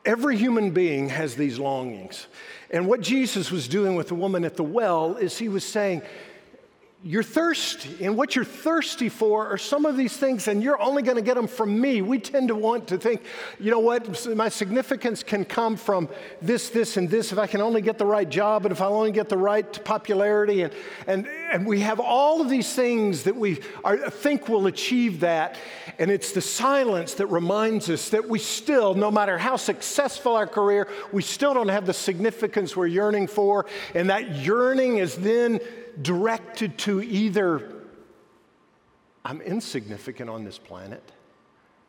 every 0.03 0.35
human 0.35 0.71
being 0.71 1.09
has 1.09 1.35
these 1.35 1.59
longings. 1.59 2.25
And 2.71 2.87
what 2.87 3.01
Jesus 3.01 3.51
was 3.51 3.67
doing 3.67 3.93
with 3.93 4.07
the 4.07 4.15
woman 4.15 4.43
at 4.43 4.57
the 4.57 4.63
well 4.63 5.15
is 5.15 5.37
he 5.37 5.47
was 5.47 5.63
saying, 5.63 6.01
you're 7.01 7.23
thirsty, 7.23 8.03
and 8.03 8.17
what 8.17 8.35
you're 8.35 8.43
thirsty 8.43 9.07
for 9.07 9.47
are 9.47 9.57
some 9.57 9.85
of 9.85 9.95
these 9.95 10.17
things, 10.17 10.49
and 10.49 10.61
you're 10.61 10.81
only 10.81 11.01
going 11.01 11.15
to 11.15 11.21
get 11.21 11.35
them 11.35 11.47
from 11.47 11.79
me. 11.79 12.01
We 12.01 12.19
tend 12.19 12.49
to 12.49 12.55
want 12.55 12.89
to 12.89 12.97
think, 12.97 13.21
you 13.57 13.71
know 13.71 13.79
what, 13.79 14.27
my 14.35 14.49
significance 14.49 15.23
can 15.23 15.45
come 15.45 15.77
from 15.77 16.09
this, 16.41 16.69
this, 16.69 16.97
and 16.97 17.09
this 17.09 17.31
if 17.31 17.39
I 17.39 17.47
can 17.47 17.61
only 17.61 17.81
get 17.81 17.97
the 17.97 18.05
right 18.05 18.27
job, 18.27 18.65
and 18.65 18.73
if 18.73 18.81
I 18.81 18.87
only 18.87 19.13
get 19.13 19.29
the 19.29 19.37
right 19.37 19.85
popularity. 19.85 20.63
And, 20.63 20.73
and, 21.07 21.25
and 21.25 21.65
we 21.65 21.79
have 21.79 22.01
all 22.01 22.41
of 22.41 22.49
these 22.49 22.73
things 22.73 23.23
that 23.23 23.35
we 23.35 23.61
are, 23.85 24.09
think 24.09 24.49
will 24.49 24.67
achieve 24.67 25.21
that. 25.21 25.55
And 25.99 26.11
it's 26.11 26.33
the 26.33 26.41
silence 26.41 27.13
that 27.13 27.27
reminds 27.27 27.89
us 27.89 28.09
that 28.09 28.27
we 28.27 28.39
still, 28.39 28.93
no 28.93 29.09
matter 29.09 29.37
how 29.37 29.55
successful 29.55 30.35
our 30.35 30.47
career, 30.47 30.89
we 31.13 31.21
still 31.21 31.53
don't 31.53 31.69
have 31.69 31.85
the 31.85 31.93
significance 31.93 32.75
we're 32.75 32.87
yearning 32.87 33.27
for. 33.27 33.67
And 33.95 34.09
that 34.09 34.35
yearning 34.35 34.97
is 34.97 35.15
then 35.15 35.61
directed 36.01 36.77
to 36.79 37.01
either 37.01 37.71
I'm 39.25 39.41
insignificant 39.41 40.29
on 40.29 40.43
this 40.43 40.57
planet, 40.57 41.11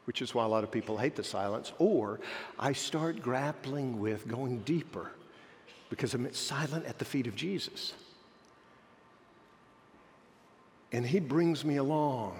which 0.04 0.20
is 0.20 0.34
why 0.34 0.44
a 0.44 0.48
lot 0.48 0.64
of 0.64 0.70
people 0.70 0.98
hate 0.98 1.16
the 1.16 1.24
silence, 1.24 1.72
or 1.78 2.20
I 2.58 2.72
start 2.72 3.22
grappling 3.22 4.00
with 4.00 4.26
going 4.26 4.60
deeper 4.60 5.12
because 5.88 6.14
I'm 6.14 6.32
silent 6.32 6.86
at 6.86 6.98
the 6.98 7.04
feet 7.04 7.26
of 7.26 7.36
Jesus. 7.36 7.94
and 10.92 11.06
He 11.06 11.20
brings 11.20 11.64
me 11.64 11.76
along. 11.76 12.38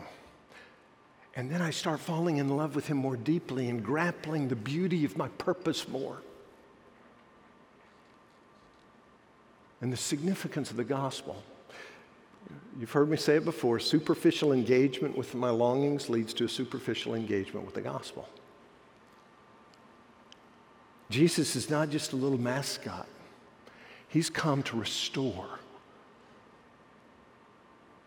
And 1.36 1.50
then 1.50 1.62
I 1.62 1.70
start 1.70 2.00
falling 2.00 2.38
in 2.38 2.56
love 2.56 2.74
with 2.74 2.86
Him 2.86 2.96
more 2.96 3.16
deeply 3.16 3.68
and 3.68 3.84
grappling 3.84 4.48
the 4.48 4.56
beauty 4.56 5.04
of 5.04 5.16
my 5.16 5.28
purpose 5.28 5.88
more. 5.88 6.18
And 9.80 9.92
the 9.92 9.96
significance 9.96 10.70
of 10.70 10.76
the 10.76 10.84
gospel. 10.84 11.42
You've 12.78 12.92
heard 12.92 13.10
me 13.10 13.16
say 13.16 13.36
it 13.36 13.44
before 13.44 13.78
superficial 13.78 14.52
engagement 14.52 15.16
with 15.16 15.34
my 15.34 15.50
longings 15.50 16.08
leads 16.08 16.32
to 16.34 16.44
a 16.44 16.48
superficial 16.48 17.14
engagement 17.14 17.66
with 17.66 17.74
the 17.74 17.80
gospel. 17.80 18.28
Jesus 21.10 21.56
is 21.56 21.68
not 21.68 21.90
just 21.90 22.12
a 22.12 22.16
little 22.16 22.38
mascot, 22.38 23.06
He's 24.08 24.28
come 24.28 24.64
to 24.64 24.76
restore 24.76 25.60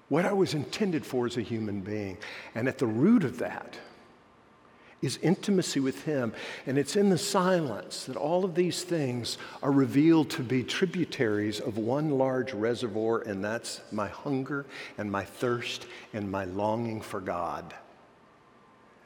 what 0.10 0.26
I 0.26 0.34
was 0.34 0.54
intended 0.54 1.06
for 1.06 1.26
as 1.26 1.38
a 1.38 1.42
human 1.42 1.80
being. 1.80 2.18
And 2.56 2.68
at 2.68 2.78
the 2.78 2.86
root 2.86 3.24
of 3.24 3.40
that 3.40 3.78
is 5.04 5.20
intimacy 5.22 5.80
with 5.80 6.06
Him. 6.06 6.34
And 6.66 6.78
it's 6.78 6.96
in 6.96 7.10
the 7.10 7.18
silence 7.18 8.06
that 8.06 8.16
all 8.16 8.46
of 8.46 8.56
these 8.56 8.84
things 8.84 9.38
are 9.62 9.72
revealed 9.72 10.30
to 10.32 10.42
be 10.42 10.64
tributaries 10.64 11.60
of 11.60 11.78
one 11.78 12.12
large 12.12 12.54
reservoir, 12.54 13.20
and 13.20 13.44
that's 13.44 13.82
my 13.92 14.08
hunger 14.08 14.66
and 14.98 15.12
my 15.12 15.26
thirst 15.26 15.86
and 16.14 16.32
my 16.32 16.46
longing 16.46 17.02
for 17.02 17.20
God. 17.20 17.74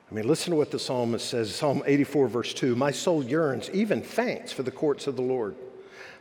I 0.10 0.14
mean, 0.14 0.28
listen 0.28 0.52
to 0.52 0.58
what 0.58 0.72
the 0.72 0.80
psalmist 0.80 1.28
says 1.28 1.54
Psalm 1.54 1.84
84, 1.86 2.28
verse 2.30 2.54
2 2.54 2.76
My 2.76 2.92
soul 2.92 3.24
yearns, 3.24 3.70
even 3.72 4.02
faints, 4.02 4.54
for 4.54 4.64
the 4.64 4.72
courts 4.72 5.08
of 5.08 5.16
the 5.16 5.22
Lord. 5.22 5.56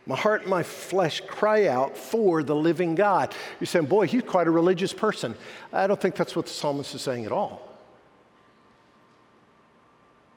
My 0.06 0.16
heart 0.16 0.42
and 0.42 0.50
my 0.50 0.62
flesh 0.62 1.20
cry 1.26 1.66
out 1.66 1.96
for 1.96 2.44
the 2.44 2.54
living 2.54 2.94
God. 2.94 3.34
You're 3.60 3.66
saying, 3.66 3.86
boy, 3.86 4.06
he's 4.06 4.22
quite 4.22 4.46
a 4.46 4.52
religious 4.52 4.92
person. 4.92 5.34
I 5.72 5.88
don't 5.88 6.00
think 6.00 6.14
that's 6.14 6.36
what 6.36 6.46
the 6.46 6.52
psalmist 6.52 6.94
is 6.94 7.02
saying 7.02 7.26
at 7.26 7.32
all. 7.32 7.65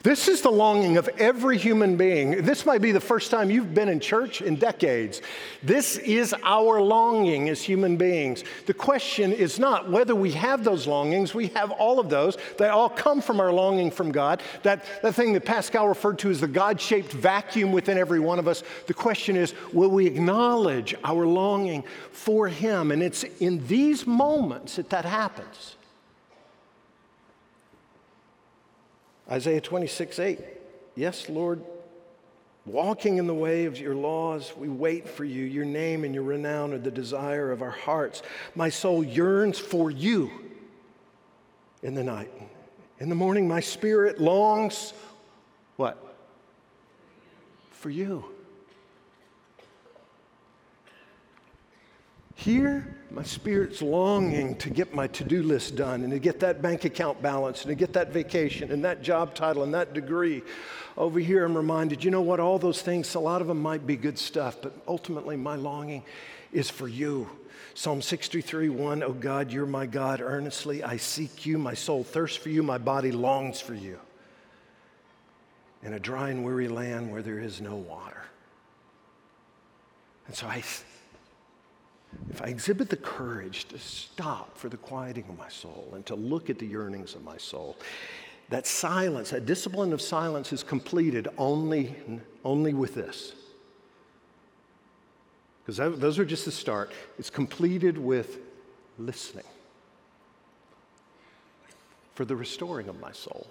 This 0.01 0.29
is 0.29 0.41
the 0.41 0.49
longing 0.49 0.95
of 0.95 1.09
every 1.17 1.57
human 1.57 1.97
being. 1.97 2.43
This 2.43 2.65
might 2.65 2.81
be 2.81 2.93
the 2.93 3.01
first 3.01 3.31
time 3.31 3.51
you've 3.51 3.73
been 3.73 3.89
in 3.89 3.99
church 3.99 4.41
in 4.41 4.55
decades. 4.55 5.21
This 5.61 5.97
is 5.97 6.33
our 6.41 6.81
longing 6.81 7.49
as 7.49 7.61
human 7.61 7.97
beings. 7.97 8.45
The 8.65 8.73
question 8.73 9.33
is 9.33 9.59
not 9.59 9.91
whether 9.91 10.15
we 10.15 10.31
have 10.31 10.63
those 10.63 10.87
longings, 10.87 11.35
we 11.35 11.47
have 11.47 11.71
all 11.71 11.99
of 11.99 12.09
those. 12.09 12.37
They 12.57 12.69
all 12.69 12.87
come 12.87 13.19
from 13.19 13.41
our 13.41 13.51
longing 13.51 13.91
from 13.91 14.13
God. 14.13 14.41
That, 14.63 14.85
that 15.01 15.15
thing 15.15 15.33
that 15.33 15.43
Pascal 15.43 15.89
referred 15.89 16.19
to 16.19 16.29
as 16.29 16.39
the 16.39 16.47
God 16.47 16.79
shaped 16.79 17.11
vacuum 17.11 17.73
within 17.73 17.97
every 17.97 18.21
one 18.21 18.39
of 18.39 18.47
us. 18.47 18.63
The 18.87 18.93
question 18.93 19.35
is 19.35 19.53
will 19.73 19.91
we 19.91 20.07
acknowledge 20.07 20.95
our 21.03 21.27
longing 21.27 21.83
for 22.13 22.47
Him? 22.47 22.93
And 22.93 23.03
it's 23.03 23.23
in 23.41 23.67
these 23.67 24.07
moments 24.07 24.77
that 24.77 24.89
that 24.91 25.03
happens. 25.03 25.75
Isaiah 29.29 29.61
26, 29.61 30.19
8. 30.19 30.39
Yes, 30.95 31.29
Lord, 31.29 31.63
walking 32.65 33.17
in 33.17 33.27
the 33.27 33.33
way 33.33 33.65
of 33.65 33.77
your 33.79 33.95
laws, 33.95 34.53
we 34.57 34.67
wait 34.67 35.07
for 35.07 35.23
you. 35.23 35.43
Your 35.43 35.65
name 35.65 36.03
and 36.03 36.13
your 36.13 36.23
renown 36.23 36.73
are 36.73 36.79
the 36.79 36.91
desire 36.91 37.51
of 37.51 37.61
our 37.61 37.69
hearts. 37.69 38.21
My 38.55 38.69
soul 38.69 39.03
yearns 39.03 39.59
for 39.59 39.91
you 39.91 40.31
in 41.83 41.93
the 41.93 42.03
night. 42.03 42.31
In 42.99 43.09
the 43.09 43.15
morning, 43.15 43.47
my 43.47 43.59
spirit 43.59 44.19
longs, 44.19 44.93
what? 45.77 45.97
For 47.71 47.89
you. 47.89 48.25
Here, 52.39 52.87
my 53.11 53.23
spirit's 53.23 53.81
longing 53.81 54.55
to 54.59 54.69
get 54.69 54.95
my 54.95 55.07
to 55.07 55.25
do 55.25 55.43
list 55.43 55.75
done 55.75 56.03
and 56.03 56.11
to 56.11 56.19
get 56.19 56.39
that 56.39 56.61
bank 56.61 56.85
account 56.85 57.21
balance 57.21 57.63
and 57.63 57.69
to 57.69 57.75
get 57.75 57.91
that 57.91 58.13
vacation 58.13 58.71
and 58.71 58.85
that 58.85 59.01
job 59.01 59.35
title 59.35 59.63
and 59.63 59.73
that 59.73 59.93
degree. 59.93 60.41
Over 60.95 61.19
here, 61.19 61.43
I'm 61.43 61.57
reminded, 61.57 62.01
you 62.01 62.11
know 62.11 62.21
what? 62.21 62.39
All 62.39 62.57
those 62.57 62.81
things, 62.81 63.13
a 63.13 63.19
lot 63.19 63.41
of 63.41 63.47
them 63.47 63.61
might 63.61 63.85
be 63.85 63.97
good 63.97 64.17
stuff, 64.17 64.55
but 64.61 64.73
ultimately, 64.87 65.35
my 65.35 65.57
longing 65.57 66.05
is 66.53 66.69
for 66.69 66.87
you. 66.87 67.27
Psalm 67.73 68.01
63 68.01 68.69
1, 68.69 69.03
oh 69.03 69.11
God, 69.11 69.51
you're 69.51 69.65
my 69.65 69.85
God. 69.85 70.21
Earnestly 70.21 70.81
I 70.81 70.95
seek 70.95 71.45
you. 71.45 71.57
My 71.57 71.73
soul 71.73 72.05
thirsts 72.05 72.37
for 72.37 72.47
you. 72.47 72.63
My 72.63 72.77
body 72.77 73.11
longs 73.11 73.59
for 73.59 73.73
you. 73.73 73.99
In 75.83 75.91
a 75.91 75.99
dry 75.99 76.29
and 76.29 76.45
weary 76.45 76.69
land 76.69 77.11
where 77.11 77.21
there 77.21 77.39
is 77.39 77.59
no 77.59 77.75
water. 77.75 78.23
And 80.27 80.33
so 80.33 80.47
I 80.47 80.63
if 82.29 82.41
I 82.41 82.45
exhibit 82.45 82.89
the 82.89 82.97
courage 82.97 83.65
to 83.65 83.79
stop 83.79 84.57
for 84.57 84.69
the 84.69 84.77
quieting 84.77 85.25
of 85.29 85.37
my 85.37 85.49
soul 85.49 85.91
and 85.93 86.05
to 86.07 86.15
look 86.15 86.49
at 86.49 86.59
the 86.59 86.65
yearnings 86.65 87.15
of 87.15 87.23
my 87.23 87.37
soul, 87.37 87.77
that 88.49 88.65
silence, 88.65 89.29
that 89.29 89.45
discipline 89.45 89.93
of 89.93 90.01
silence 90.01 90.51
is 90.51 90.63
completed 90.63 91.27
only, 91.37 91.95
only 92.43 92.73
with 92.73 92.95
this. 92.95 93.33
Because 95.65 95.99
those 95.99 96.17
are 96.17 96.25
just 96.25 96.45
the 96.45 96.51
start. 96.51 96.91
It's 97.19 97.29
completed 97.29 97.97
with 97.97 98.39
listening 98.97 99.45
for 102.15 102.25
the 102.25 102.35
restoring 102.35 102.89
of 102.89 102.99
my 102.99 103.11
soul. 103.11 103.47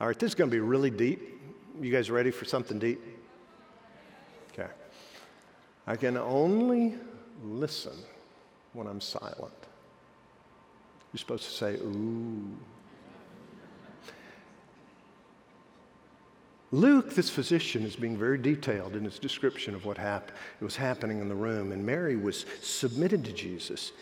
All 0.00 0.06
right, 0.06 0.18
this 0.18 0.30
is 0.30 0.34
going 0.34 0.50
to 0.50 0.54
be 0.54 0.60
really 0.60 0.90
deep. 0.90 1.40
You 1.80 1.90
guys 1.90 2.10
ready 2.10 2.30
for 2.30 2.44
something 2.44 2.78
deep? 2.78 3.00
I 5.86 5.96
can 5.96 6.16
only 6.16 6.94
listen 7.44 7.96
when 8.72 8.86
I'm 8.86 9.00
silent. 9.00 9.52
You're 11.12 11.18
supposed 11.18 11.44
to 11.44 11.50
say, 11.50 11.74
ooh. 11.76 12.56
Luke, 16.72 17.14
this 17.14 17.30
physician, 17.30 17.84
is 17.84 17.94
being 17.94 18.18
very 18.18 18.36
detailed 18.36 18.96
in 18.96 19.04
his 19.04 19.18
description 19.18 19.74
of 19.74 19.84
what. 19.86 19.98
It 19.98 20.64
was 20.64 20.76
happening 20.76 21.20
in 21.20 21.28
the 21.28 21.34
room, 21.34 21.70
and 21.72 21.86
Mary 21.86 22.16
was 22.16 22.44
submitted 22.60 23.24
to 23.24 23.32
Jesus 23.32 23.92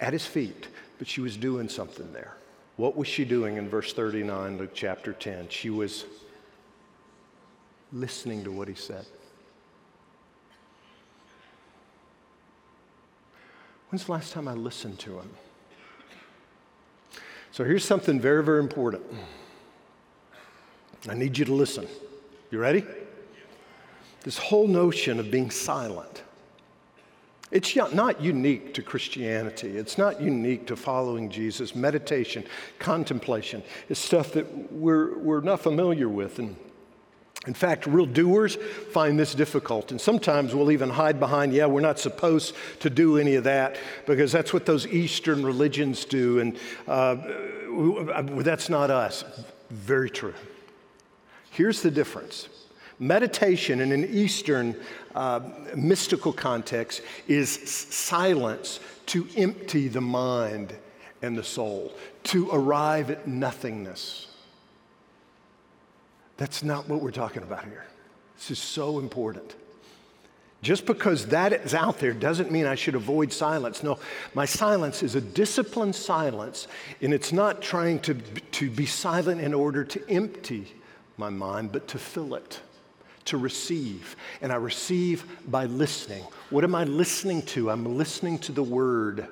at 0.00 0.12
his 0.12 0.24
feet, 0.24 0.68
but 0.98 1.06
she 1.06 1.20
was 1.20 1.36
doing 1.36 1.68
something 1.68 2.12
there. 2.12 2.36
What 2.76 2.96
was 2.96 3.06
she 3.06 3.24
doing 3.24 3.58
in 3.58 3.68
verse 3.68 3.92
39, 3.92 4.58
Luke 4.58 4.72
chapter 4.74 5.12
10? 5.12 5.48
She 5.50 5.70
was 5.70 6.06
listening 7.92 8.42
to 8.44 8.50
what 8.50 8.68
he 8.68 8.74
said. 8.74 9.06
When's 13.90 14.06
the 14.06 14.12
last 14.12 14.32
time 14.32 14.48
I 14.48 14.54
listened 14.54 14.98
to 15.00 15.18
him? 15.18 15.30
So 17.52 17.64
here's 17.64 17.84
something 17.84 18.20
very, 18.20 18.42
very 18.42 18.60
important. 18.60 19.02
I 21.08 21.14
need 21.14 21.38
you 21.38 21.44
to 21.44 21.54
listen. 21.54 21.86
You 22.50 22.58
ready? 22.58 22.84
This 24.22 24.38
whole 24.38 24.66
notion 24.66 25.20
of 25.20 25.30
being 25.30 25.50
silent. 25.50 26.22
It's 27.52 27.76
not 27.76 28.20
unique 28.20 28.74
to 28.74 28.82
Christianity. 28.82 29.78
It's 29.78 29.96
not 29.98 30.20
unique 30.20 30.66
to 30.66 30.76
following 30.76 31.30
Jesus. 31.30 31.76
Meditation, 31.76 32.44
contemplation 32.80 33.62
is 33.88 33.98
stuff 33.98 34.32
that 34.32 34.72
we're, 34.72 35.16
we're 35.18 35.40
not 35.40 35.60
familiar 35.60 36.08
with. 36.08 36.40
And 36.40 36.56
in 37.46 37.54
fact, 37.54 37.86
real 37.86 38.06
doers 38.06 38.56
find 38.92 39.18
this 39.18 39.34
difficult. 39.34 39.92
And 39.92 40.00
sometimes 40.00 40.54
we'll 40.54 40.72
even 40.72 40.90
hide 40.90 41.20
behind, 41.20 41.52
yeah, 41.52 41.66
we're 41.66 41.80
not 41.80 41.98
supposed 41.98 42.54
to 42.80 42.90
do 42.90 43.18
any 43.18 43.36
of 43.36 43.44
that 43.44 43.78
because 44.06 44.32
that's 44.32 44.52
what 44.52 44.66
those 44.66 44.86
Eastern 44.86 45.44
religions 45.46 46.04
do. 46.04 46.40
And 46.40 46.58
uh, 46.88 47.16
that's 48.42 48.68
not 48.68 48.90
us. 48.90 49.24
Very 49.70 50.10
true. 50.10 50.34
Here's 51.50 51.82
the 51.82 51.90
difference 51.90 52.48
meditation 52.98 53.80
in 53.80 53.92
an 53.92 54.04
Eastern 54.10 54.74
uh, 55.14 55.40
mystical 55.74 56.32
context 56.32 57.02
is 57.28 57.50
silence 57.50 58.80
to 59.04 59.28
empty 59.36 59.88
the 59.88 60.00
mind 60.00 60.74
and 61.22 61.36
the 61.36 61.44
soul, 61.44 61.92
to 62.24 62.48
arrive 62.50 63.10
at 63.10 63.26
nothingness. 63.26 64.28
That's 66.36 66.62
not 66.62 66.88
what 66.88 67.00
we're 67.00 67.10
talking 67.10 67.42
about 67.42 67.64
here. 67.64 67.86
This 68.36 68.50
is 68.50 68.58
so 68.58 68.98
important. 68.98 69.54
Just 70.62 70.86
because 70.86 71.26
that 71.26 71.52
is 71.52 71.74
out 71.74 71.98
there 71.98 72.12
doesn't 72.12 72.50
mean 72.50 72.66
I 72.66 72.74
should 72.74 72.94
avoid 72.94 73.32
silence. 73.32 73.82
No, 73.82 73.98
my 74.34 74.46
silence 74.46 75.02
is 75.02 75.14
a 75.14 75.20
disciplined 75.20 75.94
silence, 75.94 76.66
and 77.00 77.14
it's 77.14 77.32
not 77.32 77.62
trying 77.62 78.00
to, 78.00 78.14
to 78.14 78.70
be 78.70 78.86
silent 78.86 79.40
in 79.40 79.54
order 79.54 79.84
to 79.84 80.10
empty 80.10 80.74
my 81.18 81.30
mind, 81.30 81.72
but 81.72 81.88
to 81.88 81.98
fill 81.98 82.34
it, 82.34 82.60
to 83.26 83.36
receive. 83.36 84.16
And 84.40 84.52
I 84.52 84.56
receive 84.56 85.24
by 85.48 85.66
listening. 85.66 86.24
What 86.50 86.64
am 86.64 86.74
I 86.74 86.84
listening 86.84 87.42
to? 87.42 87.70
I'm 87.70 87.96
listening 87.96 88.38
to 88.40 88.52
the 88.52 88.62
word. 88.62 89.28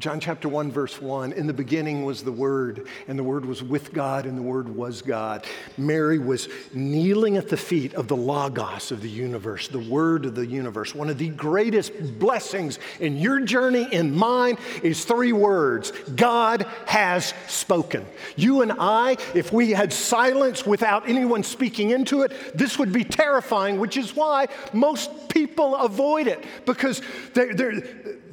John 0.00 0.18
chapter 0.18 0.48
1, 0.48 0.72
verse 0.72 1.00
1 1.00 1.32
In 1.32 1.46
the 1.46 1.52
beginning 1.52 2.04
was 2.04 2.24
the 2.24 2.32
Word, 2.32 2.88
and 3.06 3.16
the 3.16 3.22
Word 3.22 3.44
was 3.44 3.62
with 3.62 3.92
God, 3.92 4.26
and 4.26 4.36
the 4.36 4.42
Word 4.42 4.68
was 4.68 5.02
God. 5.02 5.44
Mary 5.78 6.18
was 6.18 6.48
kneeling 6.72 7.36
at 7.36 7.48
the 7.48 7.56
feet 7.56 7.94
of 7.94 8.08
the 8.08 8.16
Logos 8.16 8.90
of 8.90 9.02
the 9.02 9.08
universe, 9.08 9.68
the 9.68 9.78
Word 9.78 10.26
of 10.26 10.34
the 10.34 10.44
universe. 10.44 10.96
One 10.96 11.10
of 11.10 11.18
the 11.18 11.28
greatest 11.28 12.18
blessings 12.18 12.80
in 12.98 13.16
your 13.16 13.38
journey 13.40 13.86
and 13.92 14.12
mine 14.12 14.58
is 14.82 15.04
three 15.04 15.32
words 15.32 15.92
God 16.16 16.66
has 16.86 17.32
spoken. 17.46 18.04
You 18.34 18.62
and 18.62 18.72
I, 18.72 19.16
if 19.32 19.52
we 19.52 19.70
had 19.70 19.92
silence 19.92 20.66
without 20.66 21.08
anyone 21.08 21.44
speaking 21.44 21.90
into 21.90 22.22
it, 22.22 22.32
this 22.58 22.80
would 22.80 22.92
be 22.92 23.04
terrifying, 23.04 23.78
which 23.78 23.96
is 23.96 24.16
why 24.16 24.48
most 24.72 25.28
people 25.28 25.76
avoid 25.76 26.26
it 26.26 26.44
because 26.66 27.00
they're, 27.32 27.54
they're 27.54 27.82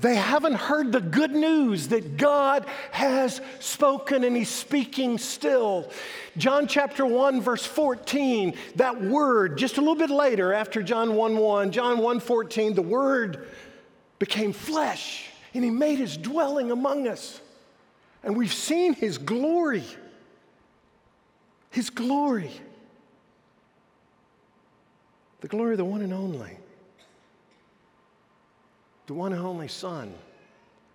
they 0.02 0.16
haven't 0.16 0.56
heard 0.56 0.92
the 0.92 1.00
good 1.00 1.32
news 1.32 1.90
that 1.90 2.18
God 2.18 2.66
has 2.92 3.40
spoken 3.60 4.24
and 4.24 4.36
He's 4.36 4.50
speaking 4.50 5.18
still. 5.18 5.92
John 6.38 6.68
chapter 6.68 7.06
1, 7.06 7.42
verse 7.42 7.66
14, 7.66 8.56
that 8.76 9.02
word, 9.02 9.58
just 9.58 9.78
a 9.78 9.82
little 9.82 9.96
bit 9.96 10.10
later 10.10 10.54
after 10.54 10.82
John 10.82 11.16
1 11.16 11.38
1, 11.38 11.72
John 11.72 12.00
1 12.00 12.20
14, 12.20 12.74
the 12.74 12.82
word 12.82 13.48
became 14.18 14.54
flesh 14.54 15.30
and 15.54 15.64
He 15.64 15.70
made 15.70 16.00
His 16.00 16.18
dwelling 16.18 16.72
among 16.72 17.08
us. 17.08 17.40
And 18.24 18.36
we've 18.36 18.54
seen 18.54 18.94
His 18.94 19.18
glory. 19.18 19.84
His 21.70 21.90
glory. 21.90 22.52
The 25.42 25.48
glory 25.48 25.74
of 25.74 25.78
the 25.78 25.86
one 25.86 26.02
and 26.02 26.14
only 26.14 26.58
the 29.12 29.18
one 29.18 29.34
and 29.34 29.46
only 29.46 29.68
Son 29.68 30.14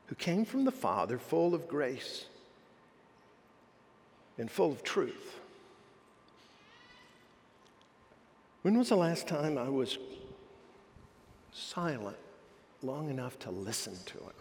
who 0.06 0.14
came 0.14 0.46
from 0.46 0.64
the 0.64 0.70
Father 0.70 1.18
full 1.18 1.54
of 1.54 1.68
grace 1.68 2.24
and 4.38 4.50
full 4.50 4.72
of 4.72 4.82
truth. 4.82 5.38
When 8.62 8.78
was 8.78 8.88
the 8.88 8.96
last 8.96 9.28
time 9.28 9.58
I 9.58 9.68
was 9.68 9.98
silent 11.52 12.16
long 12.82 13.10
enough 13.10 13.38
to 13.40 13.50
listen 13.50 13.98
to 14.06 14.16
it? 14.16 14.36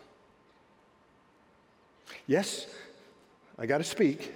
Yes, 2.27 2.67
I 3.59 3.65
got 3.65 3.79
to 3.79 3.83
speak, 3.83 4.33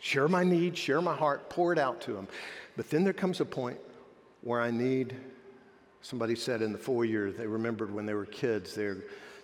share 0.00 0.26
my 0.26 0.42
needs, 0.42 0.80
share 0.80 1.00
my 1.00 1.14
heart, 1.14 1.48
pour 1.48 1.72
it 1.72 1.78
out 1.78 2.00
to 2.00 2.16
him. 2.16 2.26
But 2.76 2.90
then 2.90 3.04
there 3.04 3.12
comes 3.12 3.40
a 3.40 3.44
point 3.44 3.78
where 4.42 4.60
I 4.60 4.72
need 4.72 5.14
Somebody 6.02 6.34
said 6.34 6.62
in 6.62 6.72
the 6.72 6.78
foyer, 6.78 7.30
they 7.30 7.46
remembered 7.46 7.92
when 7.92 8.06
they 8.06 8.14
were 8.14 8.26
kids, 8.26 8.74
their, 8.74 8.98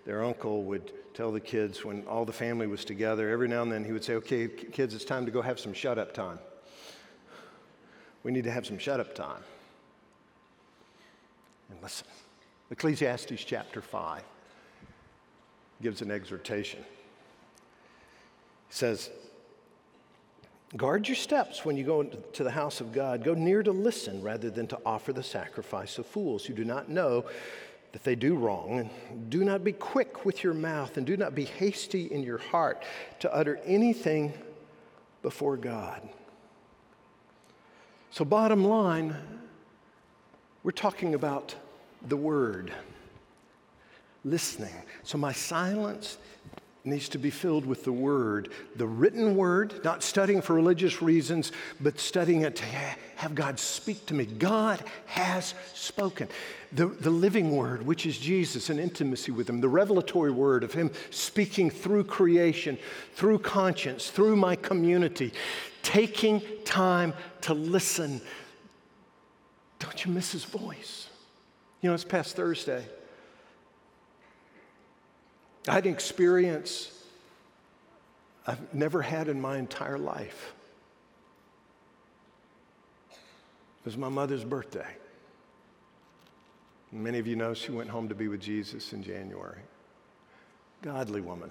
their 0.07 0.25
uncle 0.25 0.65
would 0.65 0.93
tell 1.15 1.31
the 1.31 1.41
kids 1.41 1.85
when 1.85 2.05
all 2.07 2.25
the 2.25 2.33
family 2.33 2.67
was 2.67 2.85
together, 2.85 3.31
every 3.31 3.49
now 3.49 3.63
and 3.63 3.73
then 3.73 3.85
he 3.85 3.93
would 3.93 4.05
say, 4.05 4.15
Okay, 4.15 4.49
kids, 4.49 4.95
it's 4.95 5.05
time 5.05 5.25
to 5.25 5.31
go 5.31 5.43
have 5.43 5.59
some 5.59 5.73
shut 5.73 5.99
up 5.99 6.13
time. 6.15 6.39
We 8.23 8.33
need 8.33 8.45
to 8.45 8.51
have 8.51 8.67
some 8.67 8.79
shut 8.79 9.01
up 9.01 9.15
time. 9.15 9.43
And 11.71 11.81
listen, 11.83 12.07
Ecclesiastes 12.71 13.45
chapter 13.45 13.81
5 13.81 14.23
gives 15.83 16.03
an 16.03 16.11
exhortation. 16.11 16.81
He 18.69 18.75
says, 18.75 19.11
Guard 20.77 21.07
your 21.07 21.15
steps 21.15 21.65
when 21.65 21.77
you 21.77 21.85
go 21.85 22.03
to 22.03 22.45
the 22.45 22.51
house 22.51 22.81
of 22.81 22.93
God. 22.93 23.23
Go 23.23 23.35
near 23.35 23.63
to 23.63 23.71
listen 23.71 24.23
rather 24.23 24.51
than 24.51 24.67
to 24.69 24.79
offer 24.85 25.13
the 25.13 25.23
sacrifice 25.23 25.99
of 25.99 26.07
fools 26.07 26.45
who 26.45 26.55
do 26.55 26.65
not 26.65 26.89
know 26.89 27.25
that 27.93 28.03
they 28.03 28.17
do 28.17 28.35
wrong. 28.35 28.91
Do 29.29 29.45
not 29.45 29.63
be 29.63 29.73
quick 29.73 30.25
with 30.25 30.43
your 30.43 30.53
mouth, 30.53 30.97
and 30.97 31.07
do 31.07 31.17
not 31.17 31.33
be 31.33 31.45
hasty 31.45 32.07
in 32.07 32.25
your 32.25 32.39
heart 32.39 32.83
to 33.21 33.33
utter 33.33 33.61
anything 33.65 34.33
before 35.23 35.57
God. 35.57 36.03
So, 38.11 38.25
bottom 38.25 38.65
line, 38.65 39.17
we're 40.65 40.73
talking 40.73 41.15
about 41.15 41.55
the 42.03 42.17
word, 42.17 42.73
listening. 44.25 44.75
So, 45.05 45.17
my 45.17 45.33
silence 45.33 46.19
needs 46.87 47.09
to 47.09 47.19
be 47.19 47.31
filled 47.31 47.65
with 47.65 47.85
the 47.85 47.93
Word, 47.93 48.51
the 48.77 48.87
written 48.87 49.37
Word, 49.37 49.83
not 49.85 50.03
studying 50.03 50.43
for 50.43 50.53
religious 50.53 51.01
reasons, 51.01 51.51
but 51.81 51.99
studying 51.99 52.43
it 52.43 52.57
to 52.57 52.65
have 53.17 53.35
God 53.35 53.59
speak 53.59 54.05
to 54.07 54.15
me. 54.15 54.27
God 54.27 54.83
has 55.07 55.55
spoken. 55.73 56.29
The, 56.73 56.87
the 56.87 57.11
living 57.11 57.57
Word, 57.57 57.87
which 57.87 58.05
is 58.05 58.19
Jesus 58.19 58.69
and 58.69 58.79
intimacy 58.79 59.33
with 59.33 59.49
Him, 59.49 59.63
the 59.63 59.69
revelatory 59.69 60.31
Word 60.31 60.63
of 60.63 60.75
Him 60.75 60.91
speaking 61.09 61.71
through 61.71 62.05
creation, 62.05 62.77
through 63.15 63.39
conscience, 63.39 64.11
through 64.11 64.37
my 64.37 64.55
community, 64.55 65.33
taking 65.83 66.43
time 66.67 67.15
to 67.43 67.55
listen. 67.55 68.21
Don't 69.79 70.05
you 70.05 70.13
miss 70.13 70.33
His 70.33 70.45
voice? 70.45 71.09
You 71.81 71.89
know, 71.89 71.95
it's 71.95 72.05
past 72.05 72.37
Thursday. 72.37 72.85
I 75.67 75.73
had 75.73 75.87
an 75.87 75.93
experience 75.93 76.91
I've 78.47 78.75
never 78.75 79.01
had 79.01 79.29
in 79.29 79.41
my 79.41 79.57
entire 79.59 79.99
life. 79.99 80.53
It 83.11 83.87
was 83.87 83.97
my 83.97 84.09
mother's 84.09 84.45
birthday. 84.45 84.87
Many 86.93 87.19
of 87.19 87.27
you 87.27 87.37
know 87.37 87.55
she 87.55 87.73
went 87.73 87.91
home 87.91 88.09
to 88.09 88.15
be 88.15 88.29
with 88.29 88.41
Jesus 88.41 88.93
in 88.93 89.03
January. 89.03 89.61
Godly 90.83 91.21
woman. 91.21 91.51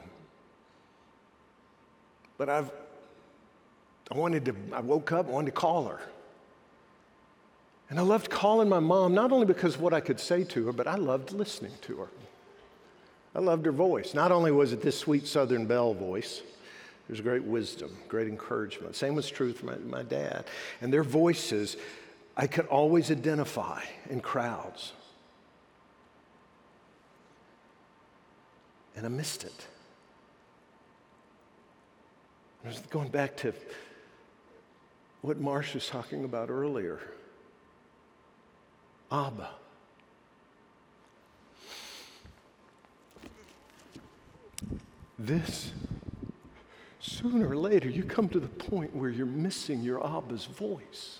But 2.37 2.49
I've, 2.49 2.71
I 4.11 4.17
wanted 4.17 4.45
to, 4.45 4.55
I 4.71 4.79
woke 4.79 5.11
up, 5.11 5.27
I 5.27 5.31
wanted 5.31 5.47
to 5.47 5.51
call 5.51 5.85
her. 5.85 5.99
And 7.89 7.99
I 7.99 8.03
loved 8.03 8.29
calling 8.29 8.69
my 8.69 8.79
mom, 8.79 9.13
not 9.13 9.31
only 9.31 9.45
because 9.45 9.75
of 9.75 9.81
what 9.81 9.93
I 9.93 9.99
could 9.99 10.19
say 10.19 10.43
to 10.45 10.65
her, 10.67 10.71
but 10.71 10.87
I 10.87 10.95
loved 10.95 11.31
listening 11.31 11.73
to 11.81 11.97
her. 11.97 12.07
I 13.35 13.39
loved 13.39 13.65
her 13.65 13.71
voice. 13.71 14.13
Not 14.13 14.31
only 14.31 14.51
was 14.51 14.73
it 14.73 14.81
this 14.81 14.97
sweet 14.97 15.27
Southern 15.27 15.65
Belle 15.65 15.93
voice, 15.93 16.41
there's 17.07 17.21
great 17.21 17.43
wisdom, 17.43 17.95
great 18.07 18.27
encouragement. 18.27 18.95
Same 18.95 19.15
was 19.15 19.29
true 19.29 19.53
for 19.53 19.65
my, 19.65 19.75
my 19.77 20.03
dad. 20.03 20.45
And 20.81 20.93
their 20.93 21.03
voices, 21.03 21.77
I 22.37 22.47
could 22.47 22.67
always 22.67 23.11
identify 23.11 23.81
in 24.09 24.21
crowds. 24.21 24.93
And 28.95 29.05
I 29.05 29.09
missed 29.09 29.43
it. 29.43 29.67
I 32.63 32.69
was 32.69 32.79
going 32.89 33.09
back 33.09 33.35
to 33.37 33.53
what 35.21 35.39
Marsh 35.39 35.73
was 35.73 35.87
talking 35.87 36.23
about 36.23 36.49
earlier. 36.49 36.99
Abba. 39.11 39.49
This, 45.25 45.71
sooner 46.99 47.49
or 47.49 47.55
later, 47.55 47.89
you 47.89 48.03
come 48.03 48.29
to 48.29 48.39
the 48.39 48.47
point 48.47 48.95
where 48.95 49.09
you're 49.09 49.25
missing 49.25 49.81
your 49.81 49.99
Abba's 49.99 50.45
voice. 50.45 51.19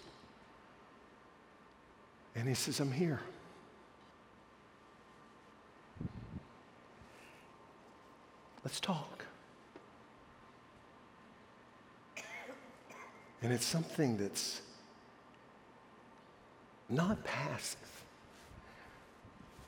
And 2.36 2.48
he 2.48 2.54
says, 2.54 2.80
I'm 2.80 2.92
here. 2.92 3.22
Let's 8.64 8.80
talk. 8.80 9.26
And 13.42 13.52
it's 13.52 13.66
something 13.66 14.16
that's 14.16 14.62
not 16.90 17.24
passive, 17.26 17.78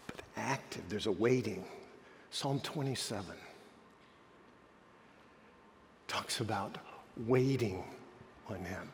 but 0.08 0.21
active. 0.38 0.84
There's 0.88 1.08
a 1.08 1.12
waiting. 1.12 1.65
Psalm 2.32 2.62
27 2.62 3.36
talks 6.15 6.39
about 6.39 6.78
waiting 7.28 7.84
on 8.49 8.63
Him. 8.63 8.89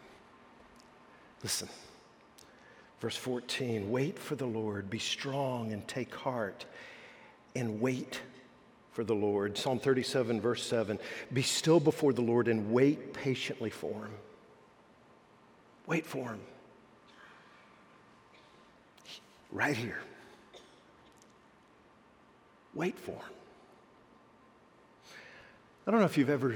Listen, 1.43 1.69
verse 2.99 3.15
14 3.15 3.91
wait 3.91 4.17
for 4.17 4.33
the 4.33 4.47
Lord, 4.47 4.89
be 4.89 4.97
strong 4.97 5.71
and 5.71 5.87
take 5.87 6.15
heart, 6.15 6.65
and 7.55 7.79
wait 7.79 8.21
for 8.91 9.03
the 9.03 9.13
Lord. 9.13 9.55
Psalm 9.55 9.77
37, 9.77 10.41
verse 10.41 10.65
7 10.65 10.97
be 11.31 11.43
still 11.43 11.79
before 11.79 12.11
the 12.11 12.23
Lord 12.23 12.47
and 12.47 12.71
wait 12.71 13.13
patiently 13.13 13.69
for 13.69 13.93
Him. 13.93 14.13
Wait 15.85 16.07
for 16.07 16.29
Him. 16.29 16.39
Right 19.51 19.77
here. 19.77 20.01
Wait 22.73 22.97
for 22.97 23.11
Him. 23.11 23.40
I 25.91 25.93
don't 25.93 25.99
know 25.99 26.05
if 26.05 26.17
you've 26.17 26.29
ever 26.29 26.55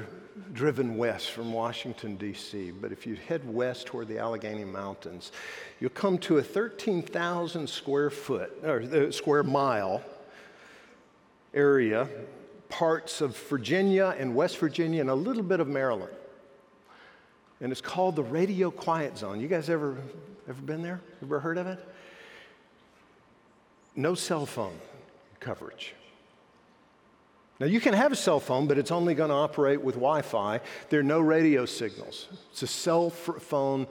driven 0.54 0.96
west 0.96 1.32
from 1.32 1.52
Washington, 1.52 2.16
D.C., 2.16 2.72
but 2.72 2.94
if 2.94 3.06
you 3.06 3.18
head 3.18 3.46
west 3.46 3.86
toward 3.86 4.08
the 4.08 4.18
Allegheny 4.18 4.64
Mountains, 4.64 5.34
you'll 5.82 5.90
come 5.90 6.18
to 6.20 6.38
a 6.38 6.42
13,000 6.42 7.68
square 7.68 8.10
foot, 8.10 8.58
or 8.64 8.84
uh, 8.84 9.12
square 9.12 9.44
mile 9.44 10.02
area 11.54 12.08
parts 12.70 13.20
of 13.20 13.38
Virginia 13.50 14.16
and 14.18 14.34
West 14.34 14.58
Virginia 14.58 15.02
and 15.02 15.10
a 15.10 15.14
little 15.14 15.44
bit 15.44 15.60
of 15.60 15.68
Maryland. 15.68 16.14
And 17.60 17.74
it's 17.74 17.82
called 17.82 18.16
the 18.16 18.24
Radio 18.24 18.72
Quiet 18.72 19.18
Zone. 19.18 19.42
You 19.42 19.50
guys 19.50 19.70
ever, 19.70 19.98
ever 20.48 20.62
been 20.62 20.82
there? 20.82 21.02
Ever 21.22 21.42
heard 21.42 21.58
of 21.58 21.68
it? 21.68 21.86
No 23.98 24.16
cell 24.16 24.46
phone 24.46 24.80
coverage. 25.42 25.94
Now, 27.60 27.68
you 27.68 27.80
can 27.80 27.94
have 27.94 28.12
a 28.12 28.18
cell 28.18 28.42
phone, 28.42 28.68
but 28.68 28.78
it's 28.78 28.92
only 28.92 29.16
going 29.16 29.30
to 29.30 29.36
operate 29.36 29.82
with 29.82 29.96
Wi 29.96 30.22
Fi. 30.22 30.60
There 30.90 31.00
are 31.00 31.04
no 31.04 31.22
radio 31.22 31.66
signals. 31.66 32.28
It's 32.52 32.64
a 32.64 32.68
cell 32.68 33.10
phone 33.10 33.88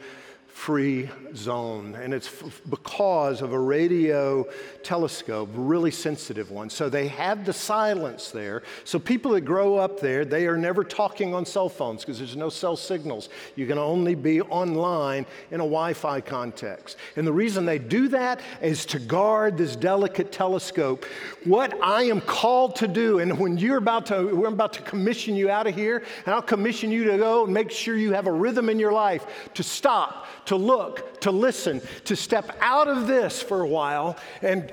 free 0.54 1.10
zone. 1.34 1.96
And 2.00 2.14
it's 2.14 2.28
f- 2.28 2.62
because 2.70 3.42
of 3.42 3.52
a 3.52 3.58
radio 3.58 4.46
telescope, 4.84 5.50
really 5.52 5.90
sensitive 5.90 6.52
one. 6.52 6.70
So 6.70 6.88
they 6.88 7.08
have 7.08 7.44
the 7.44 7.52
silence 7.52 8.30
there. 8.30 8.62
So 8.84 9.00
people 9.00 9.32
that 9.32 9.40
grow 9.40 9.76
up 9.76 9.98
there, 9.98 10.24
they 10.24 10.46
are 10.46 10.56
never 10.56 10.84
talking 10.84 11.34
on 11.34 11.44
cell 11.44 11.68
phones 11.68 12.02
because 12.02 12.18
there's 12.18 12.36
no 12.36 12.50
cell 12.50 12.76
signals. 12.76 13.30
You 13.56 13.66
can 13.66 13.78
only 13.78 14.14
be 14.14 14.40
online 14.42 15.26
in 15.50 15.56
a 15.56 15.64
Wi 15.64 15.92
Fi 15.92 16.20
context. 16.20 16.98
And 17.16 17.26
the 17.26 17.32
reason 17.32 17.66
they 17.66 17.80
do 17.80 18.06
that 18.08 18.40
is 18.62 18.86
to 18.86 19.00
guard 19.00 19.58
this 19.58 19.74
delicate 19.74 20.30
telescope. 20.30 21.04
What 21.42 21.76
I 21.82 22.04
am 22.04 22.20
called 22.20 22.76
to 22.76 22.86
do, 22.86 23.18
and 23.18 23.40
when 23.40 23.58
you're 23.58 23.78
about 23.78 24.06
to, 24.06 24.34
we're 24.34 24.46
about 24.46 24.72
to 24.74 24.82
commission 24.82 25.34
you 25.34 25.50
out 25.50 25.66
of 25.66 25.74
here, 25.74 26.04
and 26.24 26.34
I'll 26.34 26.42
commission 26.42 26.92
you 26.92 27.04
to 27.10 27.18
go 27.18 27.44
and 27.44 27.52
make 27.52 27.72
sure 27.72 27.96
you 27.96 28.12
have 28.12 28.28
a 28.28 28.32
rhythm 28.32 28.68
in 28.68 28.78
your 28.78 28.92
life 28.92 29.26
to 29.54 29.64
stop 29.64 30.26
to 30.46 30.56
look, 30.56 31.20
to 31.20 31.30
listen, 31.30 31.80
to 32.04 32.16
step 32.16 32.56
out 32.60 32.88
of 32.88 33.06
this 33.06 33.42
for 33.42 33.60
a 33.60 33.68
while 33.68 34.16
and, 34.42 34.72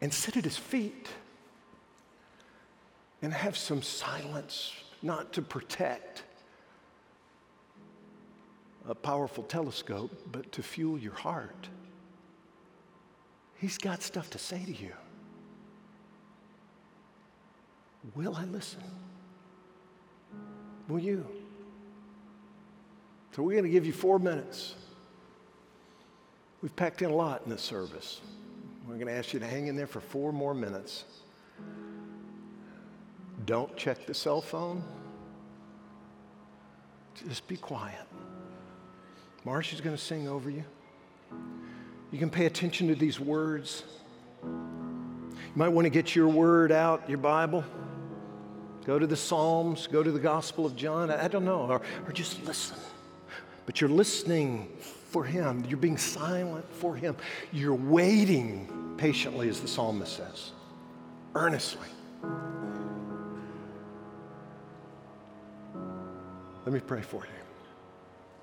and 0.00 0.12
sit 0.12 0.36
at 0.36 0.44
his 0.44 0.56
feet 0.56 1.08
and 3.22 3.32
have 3.32 3.56
some 3.56 3.82
silence, 3.82 4.72
not 5.02 5.32
to 5.32 5.42
protect 5.42 6.22
a 8.88 8.94
powerful 8.94 9.44
telescope, 9.44 10.10
but 10.30 10.50
to 10.52 10.62
fuel 10.62 10.98
your 10.98 11.14
heart. 11.14 11.68
He's 13.56 13.78
got 13.78 14.02
stuff 14.02 14.28
to 14.30 14.38
say 14.38 14.62
to 14.64 14.72
you. 14.72 14.92
Will 18.14 18.36
I 18.36 18.44
listen? 18.44 18.82
Will 20.88 20.98
you? 20.98 21.26
So 23.34 23.42
we're 23.42 23.52
going 23.52 23.64
to 23.64 23.70
give 23.70 23.84
you 23.84 23.92
four 23.92 24.20
minutes. 24.20 24.76
We've 26.62 26.74
packed 26.76 27.02
in 27.02 27.10
a 27.10 27.14
lot 27.14 27.42
in 27.44 27.50
this 27.50 27.62
service. 27.62 28.20
We're 28.86 28.94
going 28.94 29.08
to 29.08 29.12
ask 29.12 29.32
you 29.32 29.40
to 29.40 29.46
hang 29.46 29.66
in 29.66 29.74
there 29.74 29.88
for 29.88 30.00
four 30.00 30.32
more 30.32 30.54
minutes. 30.54 31.04
Don't 33.44 33.76
check 33.76 34.06
the 34.06 34.14
cell 34.14 34.40
phone. 34.40 34.84
Just 37.28 37.48
be 37.48 37.56
quiet. 37.56 38.06
Marsha's 39.44 39.80
going 39.80 39.96
to 39.96 40.02
sing 40.02 40.28
over 40.28 40.48
you. 40.48 40.64
You 42.12 42.20
can 42.20 42.30
pay 42.30 42.46
attention 42.46 42.86
to 42.86 42.94
these 42.94 43.18
words. 43.18 43.82
You 44.44 45.56
might 45.56 45.70
want 45.70 45.86
to 45.86 45.90
get 45.90 46.14
your 46.14 46.28
word 46.28 46.70
out, 46.70 47.08
your 47.08 47.18
Bible. 47.18 47.64
Go 48.84 48.96
to 48.96 49.08
the 49.08 49.16
Psalms, 49.16 49.88
go 49.88 50.04
to 50.04 50.12
the 50.12 50.20
Gospel 50.20 50.66
of 50.66 50.76
John. 50.76 51.10
I, 51.10 51.26
don't 51.26 51.44
know, 51.44 51.62
or, 51.62 51.82
or 52.06 52.12
just 52.12 52.44
listen 52.44 52.76
but 53.66 53.80
you're 53.80 53.90
listening 53.90 54.68
for 54.80 55.24
Him. 55.24 55.64
You're 55.68 55.78
being 55.78 55.96
silent 55.96 56.64
for 56.74 56.94
Him. 56.96 57.16
You're 57.52 57.74
waiting 57.74 58.94
patiently, 58.96 59.48
as 59.48 59.60
the 59.60 59.68
psalmist 59.68 60.16
says, 60.16 60.52
earnestly. 61.34 61.88
Let 66.64 66.72
me 66.72 66.80
pray 66.80 67.02
for 67.02 67.24
you. 67.24 67.30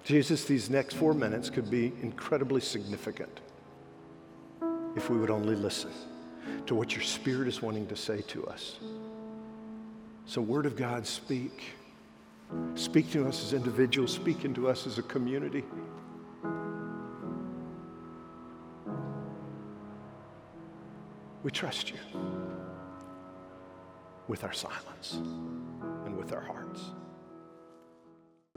Jesus, 0.04 0.46
these 0.46 0.70
next 0.70 0.96
four 0.96 1.14
minutes 1.14 1.50
could 1.50 1.70
be 1.70 1.94
incredibly 2.02 2.62
significant 2.62 3.40
if 4.96 5.10
we 5.10 5.18
would 5.18 5.30
only 5.30 5.56
listen 5.56 5.92
to 6.66 6.76
what 6.76 6.94
your 6.94 7.04
Spirit 7.04 7.48
is 7.48 7.62
wanting 7.62 7.88
to 7.88 7.96
say 7.96 8.22
to 8.22 8.46
us. 8.48 8.80
So, 10.26 10.42
Word 10.42 10.66
of 10.66 10.76
God, 10.76 11.06
speak. 11.06 11.64
Speak 12.76 13.12
to 13.12 13.28
us 13.28 13.44
as 13.44 13.54
individuals, 13.54 14.14
speak 14.14 14.46
into 14.46 14.68
us 14.68 14.88
as 14.88 14.98
a 14.98 15.04
community. 15.04 15.64
We 21.44 21.52
trust 21.52 21.90
you 21.90 21.98
with 24.28 24.44
our 24.44 24.54
silence 24.54 25.14
and 26.06 26.16
with 26.16 26.34
our 26.34 26.42
hearts. 26.42 26.92